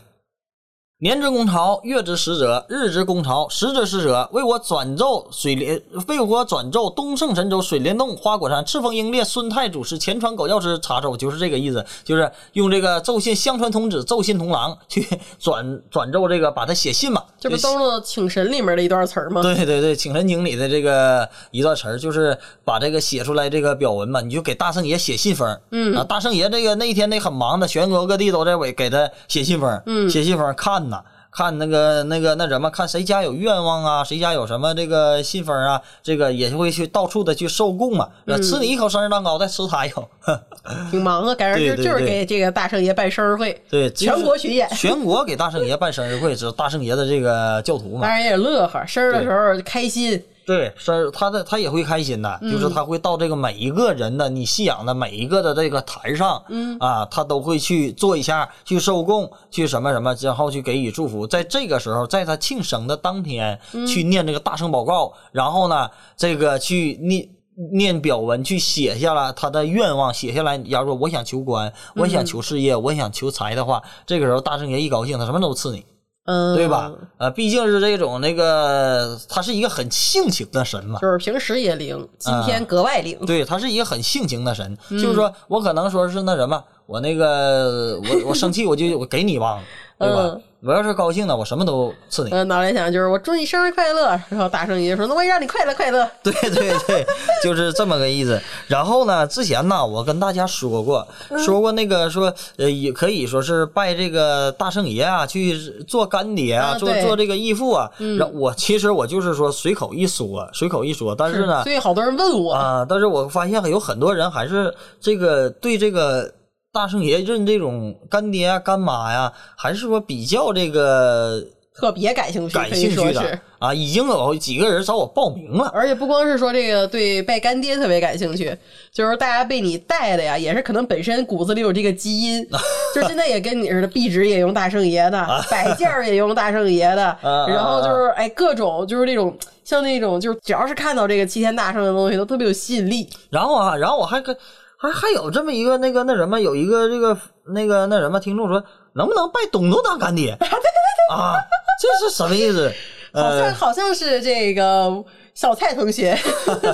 [1.02, 19.40] 年之公曹，月之使者，日之公曹，时之使者，为我转奏水帘，为我转奏东胜神州水帘洞花果山赤峰英烈孙太祖师前传狗药师查奏，就是这个意思，就是用这个奏信相传童子奏信童郎去转转奏这个，把它写信嘛，这不都是请神里面的一段词儿吗？
[19.40, 25.58] 对对对，请神经里的这个一段词儿，就是把这个写出来这个表文嘛，你就给大圣爷写信封。
[25.70, 30.89] 嗯啊，大圣爷这个那一天那很忙的，全国各地都在给给他写信封，嗯写信封看呐，
[31.32, 38.08] 看那个那个那什么，看谁家有愿望啊，谁家有什么这个信封啊，这个也会去到处的去受供嘛。
[38.42, 40.08] 吃你一口生日蛋糕，再吃他一口，
[40.90, 48.02] 挺忙啊，赶上就就是给这个大圣爷办生日会，对，全国巡演，全国给大圣爷办生日会，是大圣爷的这个教徒嘛。
[48.02, 50.22] 当然也乐呵，生日的时候开心。
[50.50, 61.24] 对，是他的他也会开心的，就是他会到这个每一个人的你信仰的每一个的这个坛上，嗯啊，他都会去做一下，去受供，去什么什么，然后去给予祝福。
[61.24, 67.28] 在这个时候，在他庆生的当天，去念这个大圣报告，然后呢，这个去念
[67.72, 70.58] 念表文，去写下了他的愿望，写下来。
[70.58, 75.84] 假如说我想求官，我想求事业，我想求财的话，这个时候大圣爷一高兴，他什么都赐你。
[76.24, 76.92] 嗯，对吧？
[77.18, 83.18] 呃，毕竟是这种那个，他是一个很性情的神嘛，就是平时也灵，今天格外灵。
[83.26, 89.60] 对，他是一个很性情的神，就是说我可能说是那什么，我那个我我生气我就我给你吧，
[89.98, 90.36] 对吧？
[90.62, 92.30] 我要是高兴呢，我什么都赐你。
[92.32, 96.06] 嗯，脑袋想就是我祝你生日快乐，然后大圣爷说那我也让你快乐快乐。
[96.22, 97.06] 对 对对，
[97.42, 98.38] 就是这么个意思。
[98.66, 101.08] 然后呢，之前呢，我跟大家说过，
[101.38, 105.58] 说过那个说呃，也可以说是拜这个大圣爷啊，去
[105.88, 107.90] 做干爹啊，做做这个义父啊。
[108.18, 116.30] 然后我其实我就是说随口一说，随口一说，但是呢，所以好多人问我啊，但是我发现有很多人还是这个对这个。
[116.72, 121.44] 大圣爷认这种干爹啊、干妈呀，还是说比较这个
[121.74, 125.68] 特别感兴趣，感兴趣的啊，已经有几个人找我报名了。
[125.74, 128.56] 而且不光是说这个对拜干爹特别感兴趣，
[128.92, 132.46] 就是大家被你带的呀，也是可能本身骨子里有这个基因，
[132.94, 137.18] 就现在也跟你似的，壁纸也用大圣爷的，摆件也用大圣爷的，
[137.48, 143.08] 然后就是哎各种就是那种像那种就是只要是看到这个齐天大圣的东西都特别有吸引力。
[143.28, 144.36] 然后啊，然后我还跟。
[144.80, 147.16] 还还有这么一个那个那什么，有一个这个
[147.48, 148.64] 那个那什么听众说，
[148.94, 150.34] 能不能拜东东当干爹？
[150.40, 151.34] 对对对啊，
[151.78, 152.72] 这是什么意思？
[153.12, 155.04] 好像好像是这个
[155.34, 156.16] 小蔡同学，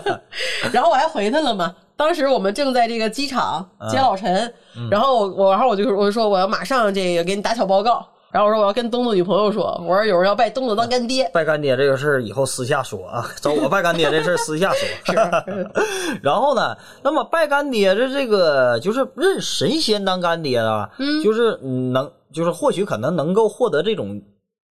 [0.70, 1.74] 然后我还回他了嘛。
[1.96, 4.54] 当时我们正在这个机场接老陈，
[4.90, 8.06] 然后我然后我就我就说我要马上这个给你打小报告。
[8.32, 15.14] 然后我说我要跟东东女朋友说，我说有人要拜东东当干爹，拜干爹这个事儿以后私下说啊，找我拜干爹这事儿私下说。
[16.22, 20.90] 然后呢，那么拜干爹的这个就是认神仙当干爹啊，
[21.24, 24.20] 就是能就是或许可能能够获得这种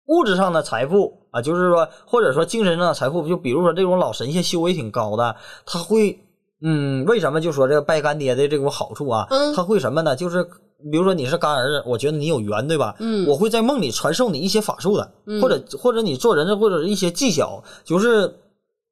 [0.09, 6.19] 物质上的财富啊，就是说或者说精神上的财富，就比如说这种老神仙修为挺高的，他会
[6.61, 9.27] 嗯，为什么就说这个拜干爹的这种好处啊？
[9.57, 10.15] 他会什么呢？
[10.15, 10.47] 就是。
[10.91, 12.95] 比如说你是干儿子，我觉得你有缘，对吧？
[12.99, 18.35] 嗯，我会在梦里传授你一些法术的，或者或者你做人或者一些技巧，就是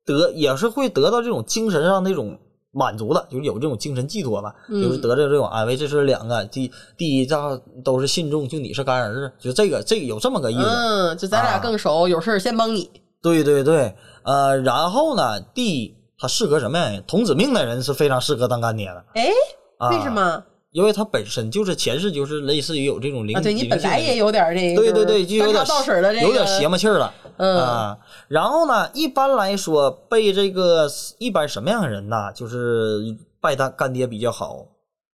[0.07, 2.39] 得也是会得到这种精神上那种
[2.73, 5.77] 满足的，就是有这种精神寄托吧，就是得到这种安慰。
[5.77, 7.37] 这是两个，第第一，这
[7.85, 10.65] 都是信众，就你是干儿子，就这个这个有这么个意思。
[10.65, 12.91] 嗯，就咱俩更熟，有事先帮你。
[13.21, 17.03] 对对对，呃，然后呢，第他适合什么呀？
[17.07, 19.05] 童子命的人是非常适合当干爹的。
[19.15, 19.29] 哎，
[19.91, 20.43] 为什么？
[20.73, 27.99] 因为他本身就是前世就是类似于有这种灵，对你本来也有点这个，对对对，就有点倒水的这个，有点邪魔气儿了，嗯啊。
[28.29, 32.33] 然后呢，一般来说，被这个一般什么样的人呢？
[32.35, 33.01] 就是
[33.41, 34.67] 拜他干爹比较好。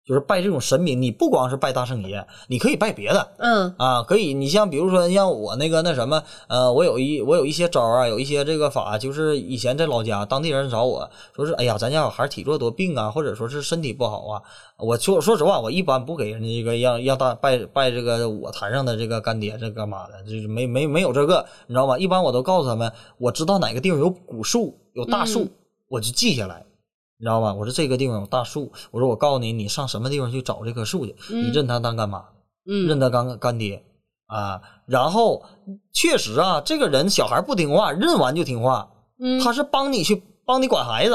[0.06, 4.34] 就是拜这种神明，你不光是拜大圣爷，你可以拜别的，嗯啊，可以。
[4.34, 14.42] 你像比如说像我那个那什么，呃，我有一我有一些招啊，有一些这个法，就是以前在老家当地人找我说是，哎呀，咱家小孩体弱多病啊，或者说是身体不好啊，
[14.78, 21.98] 我说说实话，我一般不给人家这个让让大拜拜这个我坛上的这个干爹这干嘛的，就是没没没有这个，你知道吗？
[21.98, 25.48] 一般我都告诉他们，我知道哪个地方有古树有大树，
[25.88, 26.62] 我就记下来。
[27.18, 27.54] 你知道吧？
[27.54, 31.14] 我说这个地方有大树，我说我告诉你，你上什么地方去找这棵树去？
[31.28, 32.24] 你认他当干妈，
[32.64, 33.82] 认他当干爹
[34.26, 34.60] 啊。
[34.86, 35.42] 然后
[35.92, 38.90] 确实啊，这个人小孩不听话，认完就听话。
[39.42, 41.14] 他是帮你去帮你管孩子，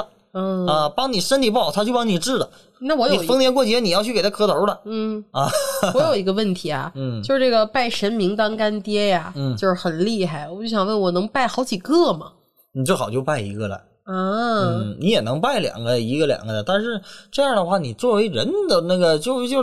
[0.67, 2.49] 啊，帮你身体不好，他去帮你治的。
[2.79, 4.79] 那我有逢年过节你要去给他磕头了。
[4.85, 5.49] 嗯啊，
[5.93, 10.49] 我有一个问题啊， 嗯，就是这个拜神明当干爹呀，嗯，就是很厉害。
[10.49, 12.31] 我就想问，我能拜好几个吗？
[12.71, 13.81] 你最好就拜一个了。
[14.11, 16.99] 嗯，你也能拜两个，一个两个的，但是
[17.31, 19.61] 这样的话，你作为人的那个就就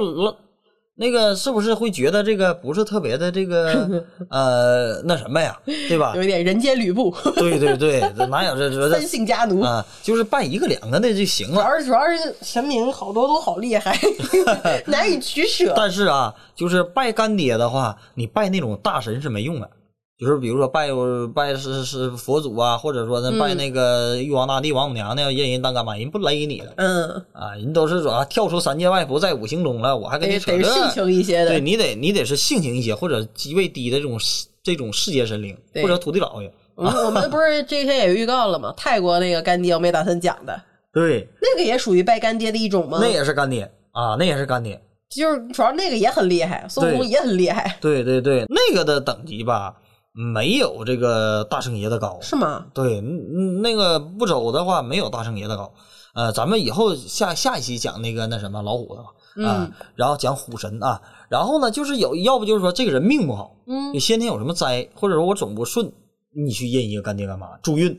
[0.98, 6.14] 那个是不是会觉得这个不是特别的这个 呃那什么呀，对吧？
[6.16, 7.14] 有一点人间吕布。
[7.34, 9.84] 对对对，哪有这 这三姓家奴啊？
[10.02, 11.62] 就是拜一个两个的就行了。
[11.62, 13.98] 而主要是神明好多都好厉害，
[14.86, 15.74] 难以取舍。
[15.76, 19.68] 但是啊，就是拜干爹的话，你拜那种大神是没用的。
[20.18, 20.88] 就是比如说拜
[21.34, 34.18] 拜是是佛祖啊，或者说那拜那个玉皇大帝、王母娘娘，认人当干妈，人不勒你了嗯，啊，人都是说啊跳出三界外，不在五行中了，我还跟你得扯这性情一些的，对你得你得是性情一些，或者级位低的这种
[34.62, 36.50] 这种世界神灵，或者土地老爷。
[36.76, 38.72] 我们我 们不是这天也预告了吗？
[38.76, 40.58] 泰国那个干爹我没打算讲的，
[40.94, 42.98] 对，那个也属于拜干爹的一种吗？
[43.02, 44.80] 那也是干爹啊，那也是干爹。
[45.08, 49.74] 就是主要那个也很厉害，孙悟空也很厉害，对对对，那个的等级吧，
[50.16, 52.18] 没有这个大圣爷的高。
[52.22, 52.66] 是吗？
[52.72, 53.00] 对，
[53.62, 55.70] 那个不走的话，没有大圣爷的高。
[56.14, 59.08] 呃，咱们以后下下一期讲那个那什么老虎的吧，
[59.46, 60.98] 啊、嗯然后讲虎神啊，
[61.28, 65.92] 然后呢，就是有要不就是说这个人命不好，嗯你先天有什么灾，或者说我总不顺，
[66.34, 67.94] 你去认一个干爹干妈助运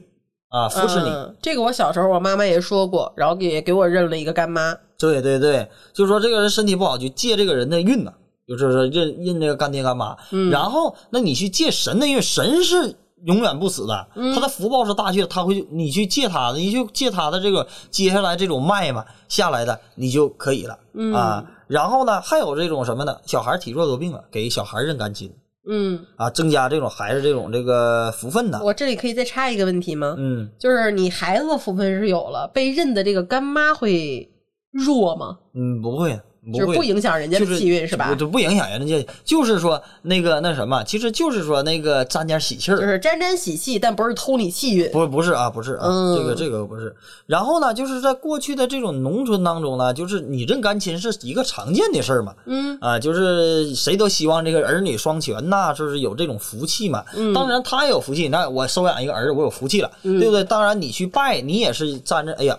[0.49, 1.09] 啊，扶持你。
[1.09, 4.75] 嗯这个我小时候我妈妈也说过，然后也给我认了一个干妈。
[4.97, 8.11] 对对对，就是说这个人身体不好，就借这个人的运呢，
[8.55, 10.15] 就是说认认这个干爹干妈。
[10.31, 12.95] 嗯然后，那你去借神的因为，神是
[13.25, 21.43] 永远不死的，嗯他的福报是大去，他会你去借他的，你就借他的这个接下来这种脉嘛下来的，你就可以了、嗯啊。
[21.67, 23.17] 然后呢，还有这种什么呢？
[23.25, 25.29] 小孩体弱多病了，给小孩认干亲
[25.69, 28.63] 嗯，啊，增加这种孩子这种这个福分的。
[28.63, 30.15] 我这里可以再插一个问题吗？
[30.17, 34.31] 嗯就是你孩子的福分是有了，被认的这个干妈会
[34.71, 35.39] 弱吗？
[35.55, 38.13] 嗯，不会，不就是会不影响人家的就是气运是吧？
[38.15, 44.89] 就不影响人家，就是说那个那什么，其实就是说那个沾点喜气儿，就是沾沾喜气，但不是偷你气运。
[44.91, 46.95] 不不是啊，不是啊，嗯这个这个不是。
[47.25, 57.03] 然后呢，就是在过去的这种农村当中呢，就是你认干亲是一个常见的事儿嘛，嗯啊，就是谁都希望这个儿女双全呐，就是有这种福气嘛。
[57.15, 60.43] 嗯当然他也有福气，那我收养一个儿子，我有福气了，嗯对不对？
[60.43, 62.57] 当然你去拜，你也是沾着，哎呀。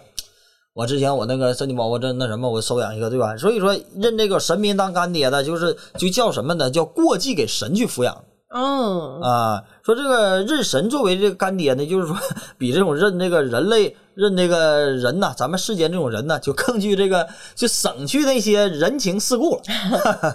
[0.79, 3.37] 我之前我那个身体宝宝这那什么，我收养一个，对吧？
[3.37, 6.71] 所以说认这个神明当干爹的，就是就叫什么呢？
[6.71, 8.17] 叫过继给神去抚养。
[8.55, 12.17] 嗯，啊，说这个认神作为这个干爹呢，就是说
[12.57, 17.27] 比这种认这个人类认这个人呐，咱们世间这种人呢，就更具这个
[17.57, 19.63] 就省去那些人情世故了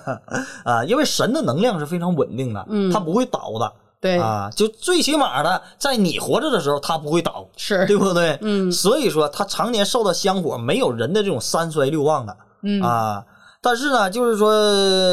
[0.65, 3.71] 啊，因为神的能量是非常稳定的，嗯他不会倒的
[4.03, 8.37] 对，啊，就最起码的，在你活着的时候，它不会倒，是，对不对？
[8.41, 12.37] 嗯所以说它常年受到香火，没有人的这种三衰六旺的。
[12.63, 13.25] 嗯啊。
[13.61, 14.53] 但是呢，就是说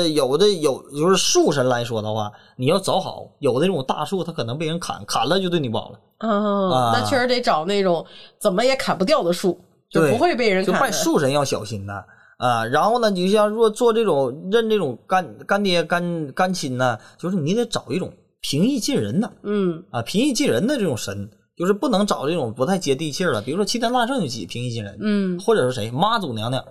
[0.08, 5.98] 有的有，就是树神来说的话，你要找好，有的这种大树，它可能被人砍，砍了就对你不好了。
[6.28, 8.04] 哦，啊那确实得找那种
[8.40, 9.56] 怎么也砍不掉的树，
[9.88, 10.92] 就不会被人就拜砍。
[10.92, 12.02] 树神要小心呐
[12.38, 12.64] 啊。
[12.64, 26.64] 然后呢，你就像若做这种认这种干干爹干干亲呢，就是你得找一种平易近人的嗯啊，平易近人的这种神，就是不能找这种不太接地气儿的，比如说齐天大圣就几平易近人，嗯或者是谁妈祖娘娘，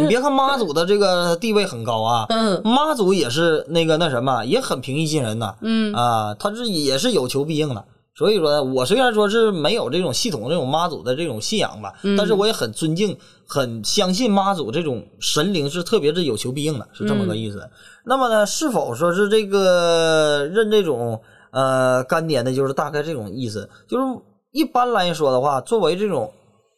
[0.00, 5.56] 你别看妈祖的这个地位很高啊，嗯妈祖也是那个那什么，也很平易近人的。
[5.60, 7.84] 嗯啊，他是也是有求必应的。
[8.16, 17.68] 所以说，我虽然说是没有这种系统这种妈祖的这种信仰吧，嗯但是我也很尊敬、很相信妈祖这种神灵是特别是有求必应的，是这么个意思。
[18.04, 22.52] 那么呢，是否说是这个认这种呃干爹呢？
[22.52, 23.68] 就是大概这种意思。
[23.88, 24.04] 就是
[24.50, 26.32] 一般来说的话，作为这种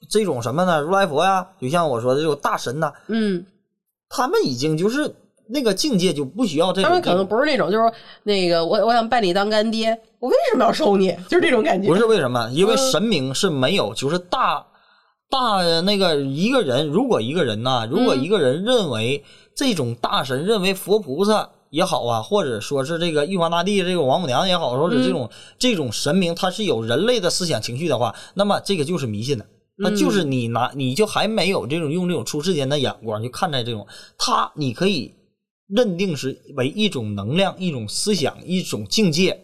[0.09, 0.81] 这种什么呢？
[0.81, 3.45] 如来佛呀，就像我说的这种大神呐，嗯，
[4.09, 5.15] 他们已经就是
[5.49, 6.85] 那个境界就不需要这种。
[6.85, 11.17] 他们可能不是那种，就是那个我我想拜你当干爹，我为什么要收你？
[11.29, 11.89] 就是这种感觉。
[11.89, 12.49] 不是为什么？
[12.53, 14.65] 因为嗯神明是没有，就是大
[15.29, 19.25] 大那个一个人，如果一个人呐、如果嗯一个人认为
[19.55, 25.11] 这种大神，认为佛菩萨也好啊，或者说是这个玉皇大帝、这个王母娘也好，或者这嗯。
[25.11, 29.47] 种、这种神明，他是有人类的思想情绪的话，那么这个就是迷信的。
[29.79, 35.13] 那就是嗯你拿，你就还没有这种用这种出世间的眼光去看待这种，他你可以
[35.69, 39.39] 认定是为一种能量、一种思想、一种境界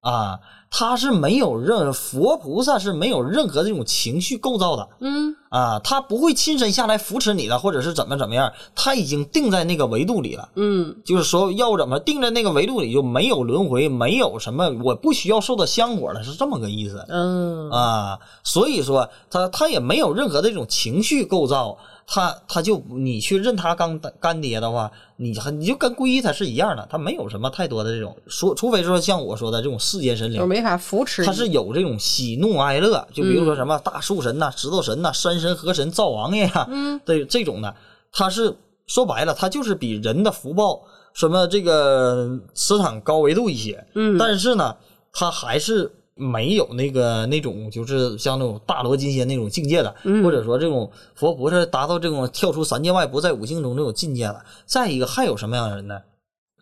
[0.00, 0.38] 啊，
[0.70, 10.48] 他是没有任佛菩萨是没有任何这种情绪构造的嗯啊，他不会亲身下来扶持你的，或者是怎么怎么样，他已经定在那个维度里了。
[10.54, 17.04] 嗯就是说要怎么定在那个维度里，就没有轮回，没有什么，我不需要受到香火了，是这么个意思。
[17.08, 31.24] 嗯啊，所以说他他也没有任何的这种情绪构造，他他就你去认他干干爹的话，你你就跟皈依他是一样的，他没有什么太多的这种说，除非说像我说的这种世间神灵，就没法扶持。
[31.24, 37.74] 他是有这种喜怒哀乐，就比如说什么大树神呐、石头神呐、山神、河神、灶王爷呀，嗯对这种的，
[38.12, 40.82] 他是说白了，他就是比人的福报
[41.12, 44.76] 什么这个磁场高维度一些，嗯但是呢，
[45.12, 50.22] 他还是没有那个那种就是像那种大罗金仙那种境界的，嗯。
[50.22, 54.44] 或者说这种佛菩萨达到这种跳出三界外不在五行中这种境界了。
[54.66, 55.98] 再一个，还有什么样的人呢？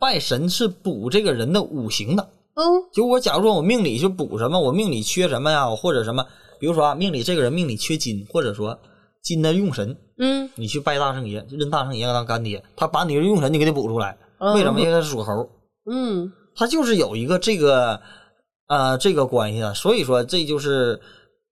[0.00, 2.22] 拜神是补这个人的五行的，
[2.54, 6.24] 嗯，就我假如说我命里就补什么，我命里缺什么呀，或者什么，
[6.60, 8.78] 比如说啊，命里这个人命里缺金，或者说
[9.24, 14.78] 金的用神，嗯，你去拜大圣爷，认大圣爷当干爹，他把你的用神你给他补出来，嗯为什么？
[14.78, 15.48] 因为他是属猴，
[15.90, 18.00] 嗯，他就是有一个这个
[18.68, 21.00] 呃这个关系啊，所以说这就是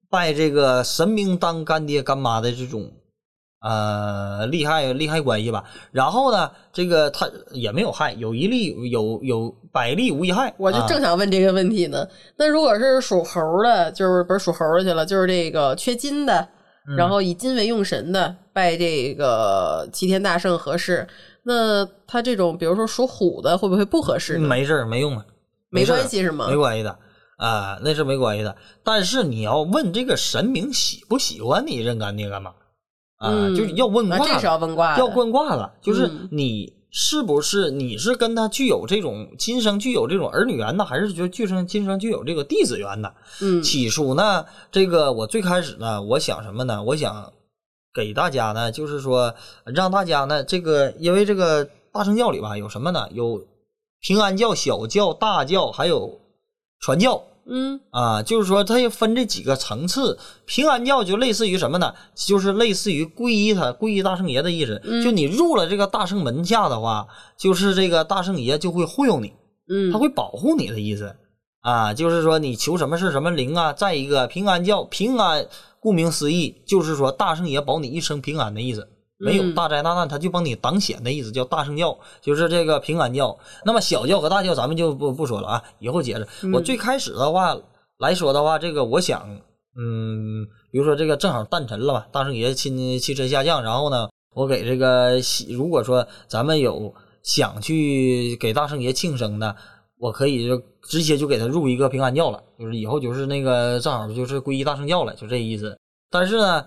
[0.09, 2.93] 拜这个神明当干爹干妈的这种
[3.61, 5.65] 呃厉害厉害关系吧。
[5.91, 10.55] 然后呢，这个他也没有害，有一利有有百利无一害。
[10.57, 12.07] 我就啊正想问这个问题呢。
[12.37, 16.47] 那如果是属猴的，就是不是属猴的去了，就是这个缺金的，
[16.89, 21.09] 嗯然后以金为用神的，拜这个齐天大圣合适。
[21.43, 24.39] 那他这种，比如说属虎的，会不会不合适？
[24.39, 25.25] 没事儿没用啊，
[25.71, 26.99] 没关系是吗没关系的
[27.37, 28.57] 啊、那是没关系的。
[28.83, 32.51] 但是你要问这个神明喜不喜欢你认干爹干妈
[33.19, 43.13] 啊、嗯就是要问卦这是要问卦，要问卦了，就是嗯你是不是你是跟他具有这种今生具有这种儿女缘呢，还是就今生今生具有这个弟子缘呢？
[43.41, 46.83] 嗯起初呢，这个我最开始呢，我想什么呢？
[46.83, 47.33] 我想
[47.95, 49.35] 给大家呢，就是说
[49.65, 53.09] 让大家呢，这个因为这个大乘教里吧，有什么呢？
[53.13, 53.43] 有
[54.01, 56.21] 平安教、小教、大教，还有
[56.81, 57.23] 传教。
[57.49, 60.19] 嗯啊，就是说它也分这几个层次。
[60.47, 61.95] 平安教就类似于什么呢？
[62.17, 64.83] 就是类似于皈依他皈依大圣爷的意思。
[64.83, 67.07] 嗯就你入了这个大圣门下的话，
[67.39, 69.33] 就是这个大圣爷就会护佑你，
[69.69, 71.15] 嗯，他会保护你的意思。
[71.61, 73.73] 啊，就是说你求什么是什么灵啊。
[73.73, 75.47] 再一个，平安教平安，
[75.79, 78.89] 顾名思义，就是说大圣爷保你一生平安的意思。
[79.19, 83.39] 没有嗯大灾大难，他就帮你挡险的意思，叫大圣教，就是这个平安教。
[83.65, 86.29] 那么小教和大教咱们就不不说了啊，以后接着。
[86.53, 87.57] 我最开始的话
[87.99, 89.41] 来说的话，这个我想，
[89.79, 96.93] 嗯，比如说这个正好诞辰了吧，大圣爷亲汽车下降，然后呢，我给这个喜如果说咱们有
[97.23, 99.57] 想去给大圣爷庆生的，
[99.99, 105.79] 我可以就直接就给他入一个平安教了，就是以后就是那个正好就是皈依大圣教了，就这意思。
[106.11, 106.67] 但是呢，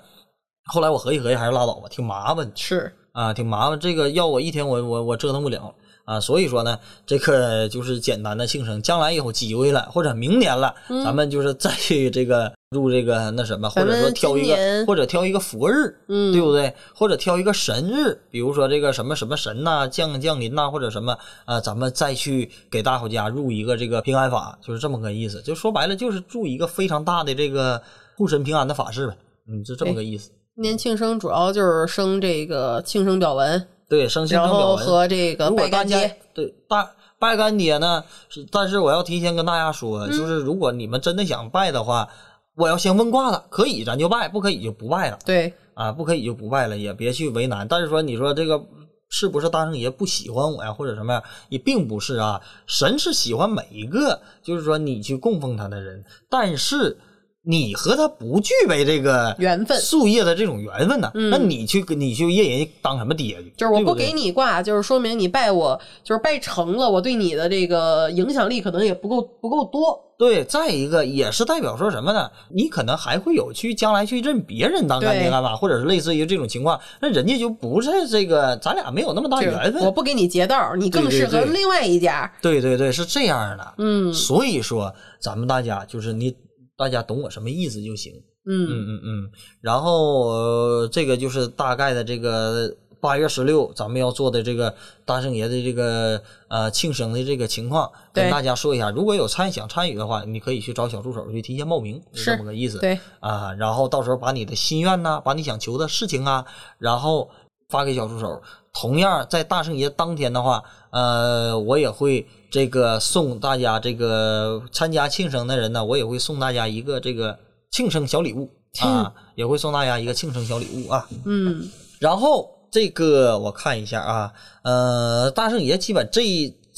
[0.72, 3.80] 后来我合计合计还是拉倒吧，挺麻烦是啊，挺麻烦。
[3.80, 5.74] 这个要我一天我我我折腾不了
[6.06, 8.82] 啊，所以说呢，这个就是简单的庆生。
[8.82, 16.74] 将来有机会了，或者明年了，咱们就是再去这个入这个那什么，或者说挑一个或者挑一个佛日，嗯对不对？
[16.96, 25.42] 或者挑一个神日，比如说这个什么什么神呐、降降临呐、或者什么啊，咱们再去给大伙家入一个这个平安法，就是这么个意思。
[25.42, 27.82] 就说白了，就是入一个非常大的这个
[28.18, 29.18] 护身平安的法事呗，
[29.48, 30.30] 嗯，就这么个意思。
[30.30, 34.86] 今年庆生主要就是生这个庆生表文，对，生信然后生表文。
[34.86, 36.18] 和这个拜干爹。
[36.34, 42.10] 对大拜干爹呢，是但是我要提前跟大家说，嗯就是如果你们真的想拜的话，
[42.56, 47.68] 我要先问卦了，可以咱就拜，不可以就不拜了对，啊，不可以就不拜了，也别去为难。
[47.68, 48.62] 但是说你说这个
[49.10, 51.24] 是不是大圣爷不喜欢我呀，或者什么呀？
[51.50, 56.98] 也并不是啊，神是喜欢每一个，就是说你去供奉他的人，但是。
[57.42, 63.54] 你和他不具备这个缘分树叶的这种缘分呢，嗯那你去跟你去认人家当什么爹去？
[63.58, 70.06] 就是我不给你挂，就是说明你拜我，就是拜成了，我对你的这个影响力可能也不够不够多。
[70.18, 72.30] 对，再一个也是代表说什么呢？
[72.50, 79.82] 你可能还会有去将来去认别人当干爹干妈，或者是类似于这种情况，那人家就不是这个，咱俩没有那么大就是缘分。
[79.82, 82.30] 我不给你劫道，你更适合另外一家。
[82.42, 83.76] 对对对，是这样的。
[83.78, 86.36] 嗯所以说咱们大家就是你
[86.80, 88.14] 大家懂我什么意思就行。
[88.46, 89.32] 嗯嗯，嗯嗯。
[89.60, 94.74] 然后、呃这个就是大概的这个八月十六咱们要做的这个
[95.04, 98.92] 大圣爷的这个呃庆生的这个情况，跟大家说一下。
[98.92, 102.80] 如果有参想参与的话，你可以去找小助手去提前报名，是是这么个意思。
[102.80, 106.46] 对，啊，然后到时候把你的心愿呐，把你想求的事情啊，
[106.78, 107.30] 然后
[107.68, 108.42] 发给小助手。
[108.74, 117.38] 同样在大圣爷当天的话，呃，我也会这个送大家这个参加庆生的人呢，我也会送大家一个这个
[117.72, 118.50] 庆生小礼物
[118.80, 121.08] 啊，也会送大家一个庆生小礼物啊。
[121.26, 121.68] 嗯
[122.00, 126.24] 然后这个我看一下啊，呃，大圣爷基本这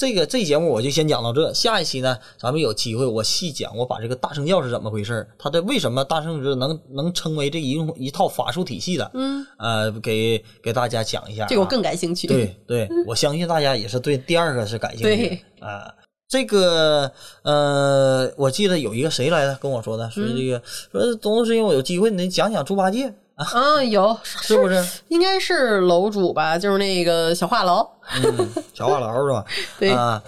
[0.01, 11.47] 这个这节目我就先讲到这，下一期呢，咱们有机会我细讲，我把这个大圣教是怎么回事儿，它的为什么大圣之能能称为这一种一套法术体系的，嗯，呃，给给大家讲一下、啊。
[11.47, 12.25] 这个我更感兴趣。
[12.33, 15.93] 对对，我相信大家也是对第二个是感兴趣对的啊。
[16.27, 17.11] 这个
[17.43, 20.59] 呃，我记得有一个谁来的跟我说的，说这个、
[20.91, 24.83] 说董老师，兄我有机会，你讲讲猪八戒，啊， 有是不是？
[25.09, 27.87] 应该是楼主吧，就是那个小话痨。
[28.23, 29.45] 嗯，小话痨是吧？
[29.79, 30.21] 对啊，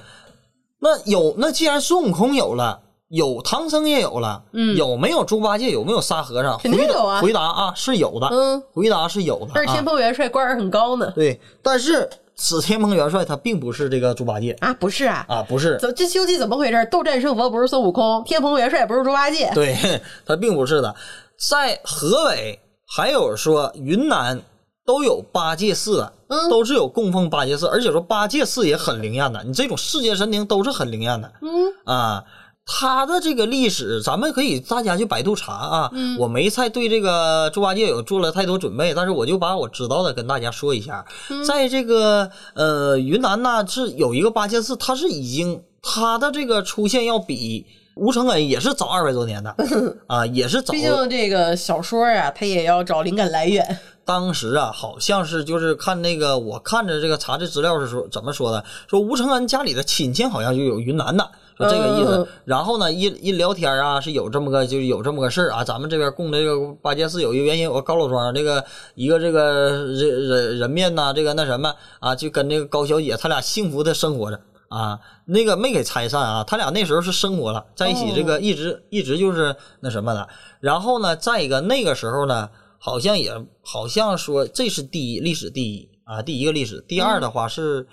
[0.80, 2.80] 那有那既然孙悟空有了，
[3.10, 5.70] 有唐僧也有了，嗯有没有猪八戒？
[5.72, 6.58] 有没有沙和尚？
[6.60, 9.52] 肯定有啊回答啊，是有的，嗯，回答是有的。
[9.54, 11.12] 但是天啊、蓬元帅官儿很高呢。
[11.14, 16.88] 对，但是此天蓬元帅他并不是这个猪八戒啊，不是啊，啊，不是，怎这《西游记》怎么回事？
[16.90, 19.76] 斗战胜佛不是孙悟空，天蓬元帅不是猪八戒，对
[20.26, 20.96] 他并不是的，
[21.38, 22.60] 在河北
[22.96, 24.40] 还有说云南
[24.86, 31.52] 都有八戒寺的，嗯都是有供奉八戒寺，而且说八戒寺也很灵验的，你这种世界神灵都是很灵验的，嗯
[31.86, 32.24] 啊。
[32.66, 35.90] 他的这个历史，咱们可以大家去百度查啊。
[35.92, 41.04] 嗯我没太对这个猪八戒有做了太多准备，但是我就把我知道的跟大家说一下。
[41.30, 47.66] 嗯在这个呃云南呢，是有一个八戒寺，它是已经它的这个出现要比
[47.96, 49.56] 吴承恩也是早二百多年的
[50.08, 53.78] 啊，也是早毕竟这个小说呀、他也要找灵感来源。
[54.06, 58.64] 当时啊，好像是就是看那个，我看着这个查这资料是说怎么说的？
[58.88, 62.18] 说吴承恩家里的亲戚好像就有云南的，说这个意思。
[62.18, 65.64] 嗯然后呢，一一聊天啊，是有这么个就是有这么个事儿啊。
[65.64, 68.66] 咱们这边供这个八戒寺有一个原因，我高老庄这个
[68.96, 74.40] 一个这个人人人面呐，这个那什么啊，就跟这个高小姐他俩幸福的生活着。
[74.74, 80.28] 啊，那个没给拆散啊，他俩那时候是生活了，在一起，这个一直、一直就是那什么的。
[80.60, 82.50] 然后呢，再一个那个时候呢，
[82.80, 86.84] 好像也好像说这是第一历史第一啊，第一个历史。
[86.88, 87.88] 第二的话是、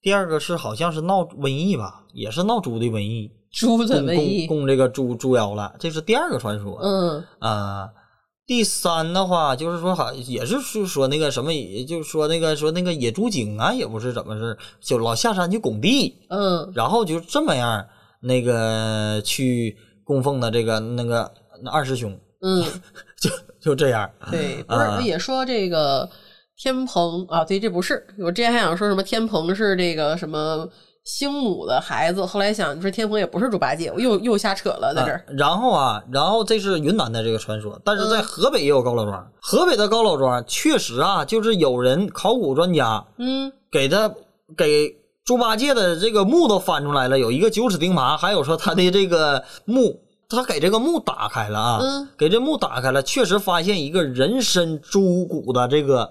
[0.00, 6.78] 第二个是好像是闹瘟疫吧，也是闹猪的瘟疫，猪的供瘟疫，供供这个猪猪妖了，这是第二个传说。
[6.80, 7.90] 嗯啊，
[8.46, 17.84] 第三的话就是说，好也是说说那个什么，也就是说那个说那个野猪精啊，也不是怎么是，就老下山去拱地，嗯然后就这么样
[18.20, 21.28] 那个去供奉的这个那个
[21.62, 22.64] 那二师兄，嗯，
[23.20, 23.30] 就
[23.60, 24.08] 就这样。
[24.30, 26.08] 对， 不啊是也说这个
[26.56, 27.44] 天蓬啊？
[27.44, 30.68] 对，这不是我之前还想说什么天蓬是这个什么
[31.06, 35.18] 星母的孩子，后来想说天蓬也不是猪八戒，我又又瞎扯了，在这儿。
[35.18, 39.26] 啊然后啊，然后这是云南的这个传说，但嗯是在河北也有高老庄。
[39.40, 44.12] 河北的高老庄确实啊，就是有人考古专家嗯给他
[44.56, 56.10] 给猪八戒的这个墓都翻出来了，有一个九齿钉耙，还有说他的这个墓，他给这个墓打开了啊，嗯给这墓打开了，确实发现一个人身猪骨的这个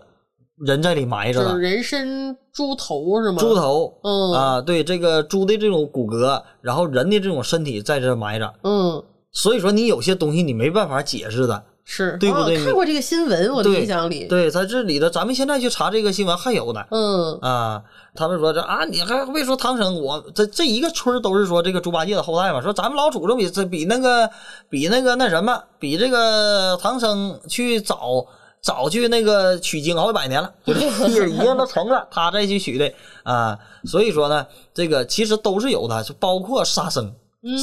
[0.57, 1.51] 人在里埋着了。
[1.51, 1.61] 就是。
[1.61, 3.37] 人参猪头是吗？
[3.39, 4.31] 猪头，嗯。
[4.33, 12.57] 啊，对这个猪的这种骨骼，然后人的这种身体在这埋着，嗯，所以说你有些东西你没办法解释的，是，对不对？
[12.57, 14.25] 哦看过这个新闻，我的对印象里。
[14.27, 17.37] 对，在这里的，咱们现在去查这个新闻还有呢，嗯。
[17.41, 17.83] 啊，
[18.15, 24.29] 他们说这啊，你还别说唐僧，我这这一个村都是说这个猪八戒的后代嘛，说咱们老祖宗比这比那个
[24.69, 28.25] 比那个那什么，比这个唐僧去早
[28.65, 32.91] 早去那个取经好几百年了， 就是已经都成了，他再去取的
[33.21, 37.13] 啊，所以说呢，这个其实都是有的，就包括沙僧，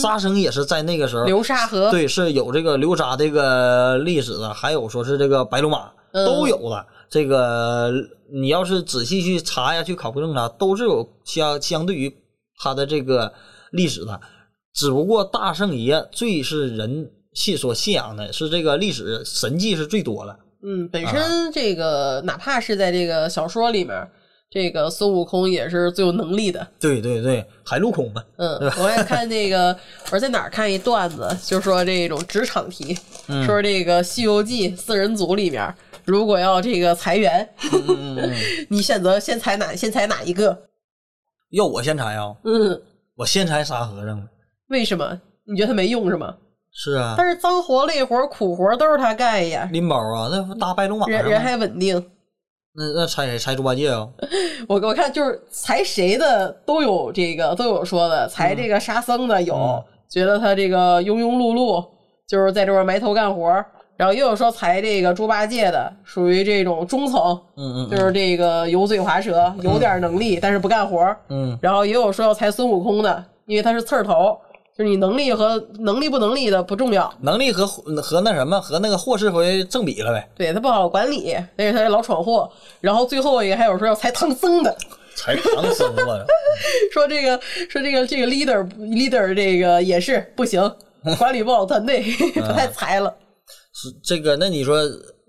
[0.00, 1.90] 沙僧也是在那个时候流沙河。
[1.90, 6.86] 对，是有这个流沙这个历史的，还有说是这个白龙马嗯都有的。
[7.10, 7.90] 这个
[8.32, 12.16] 你要是仔细去查呀，去考证啊，都是有相相对于
[12.58, 13.32] 他的这个
[13.72, 14.20] 历史的。
[14.72, 20.38] 只不过大圣爷最是人信所信仰的是这个历史神迹是最多了。
[20.64, 24.08] 嗯，本啊身这个哪怕是在这个小说里面，
[24.50, 26.66] 这个孙悟空也是最有能力的。
[26.78, 29.76] 对对对，海陆空嘛，嗯，我也看那个，
[30.10, 32.96] 我是在哪儿看一段子，就说这种职场题，
[33.28, 37.48] 嗯说这个《西游记》四人组里面，如果要这个裁员，
[38.68, 39.74] 你选择先裁哪？
[39.74, 40.68] 先裁哪一个？
[41.50, 42.80] 要我先裁啊，嗯，
[43.16, 44.28] 我先裁沙和尚。
[44.68, 45.20] 为什么？
[45.44, 46.36] 你觉得他没用是吗？
[46.72, 52.04] 是啊，但是脏活累活苦活都是他干呀，拎包啊，那搭白龙马吗人人还稳定。
[52.74, 53.38] 那那猜谁？
[53.38, 54.08] 猜猪八戒啊？
[54.66, 61.82] 我我看就是裁谁的都有这个都有说的，裁这个沙僧的有、嗯觉得他这个庸庸碌碌，
[62.28, 63.64] 就是在这边埋头干活儿，
[63.96, 74.38] 然后也有说裁这个猪八戒的，属于这种中层，嗯嗯就是这个油嘴滑舌，有点能力、但是不干活儿，嗯然后也有说要裁孙悟空的，因为他是刺儿头，
[74.76, 82.50] 就是你能力和能力不能力的不重要，能力和和那什么和那个霍世辉正比了呗，对他不好管理，而且他是老闯祸，
[82.80, 84.76] 然后最后一个还有说要裁唐僧的。
[85.14, 86.24] 才唐僧啊，
[86.90, 90.74] 说这个说这个这个 leader leader 这个也是不行，
[91.18, 92.02] 管理不好团队，
[92.34, 93.14] 不太裁了。
[93.74, 94.80] 是这个那你说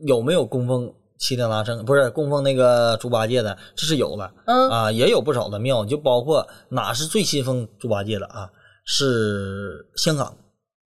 [0.07, 0.89] 有没有供奉
[1.19, 1.83] 七天大圣？
[1.83, 8.49] 不是供奉那个猪八戒的，这是有的，嗯啊，也有不少的庙，就包括哪是最信奉猪八戒的啊？
[8.85, 10.35] 是香港，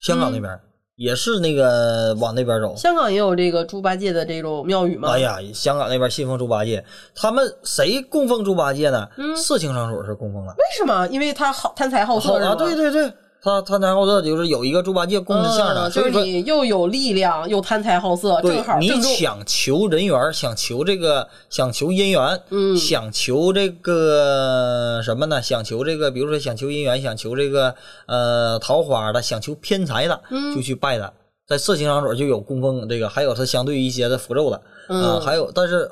[0.01, 0.59] 香港那边、
[0.97, 2.74] 也是那个往那边走。
[2.76, 5.11] 香港也有这个猪八戒的这种庙宇吗？
[5.11, 6.84] 哎呀，香港那边信奉猪八戒，
[7.14, 9.09] 他们谁供奉猪八戒呢？
[9.16, 10.53] 嗯色情场所是供奉的。
[10.53, 11.07] 为什么？
[11.09, 12.34] 因为他好贪财好色？
[12.43, 13.12] 啊，对对对，
[13.45, 18.88] 他贪财好色就是有一个猪八戒供着像的，嗯就是所以说你又有力量，又贪财好色，正好你。
[19.03, 25.43] 想求人缘，想求这个，想求姻缘，嗯想求这个什么呢？
[25.43, 27.74] 想求这个，比如说想求姻缘，想求这个
[28.07, 31.12] 呃桃花的，想求偏财的，嗯就去拜他。
[31.49, 35.90] 在色情场所就有供奉这个，还有他相对一些的符咒的，啊、嗯还有，但是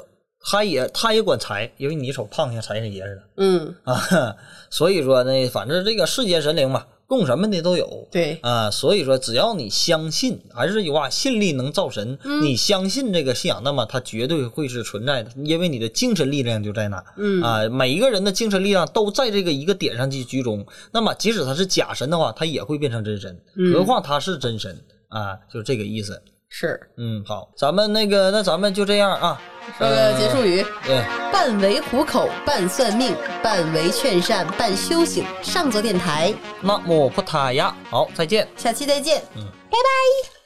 [0.49, 4.37] 他也他也管财，因为你瞅胖像财神爷似的嗯，啊，
[4.71, 12.17] 所以说呢，反正这个世间神灵嘛，供什么的都有，对，啊，所以说只要你相信，还是这句话，信力能造神。
[12.23, 17.05] 嗯你相信这个信仰，那么它绝对会是存在的，因为你的精神力量就在那。
[17.17, 20.65] 嗯啊，每一个人的精神力量都在这个一个点上去集中。
[20.93, 26.23] 那么即使他是假神的话，他也会变成真神，嗯何况他是真神啊，就这个意思。
[26.51, 29.41] 是嗯，好，咱们那个，那咱们就这样啊。
[29.79, 30.67] 说个结束语。
[30.85, 31.01] 对，
[31.33, 35.25] 半为糊口，半算命，半为劝善，半修行。
[35.43, 38.49] 上座电台，那么不塔呀，好，再见。
[38.57, 39.23] 下期再见。
[39.37, 40.40] 嗯拜拜。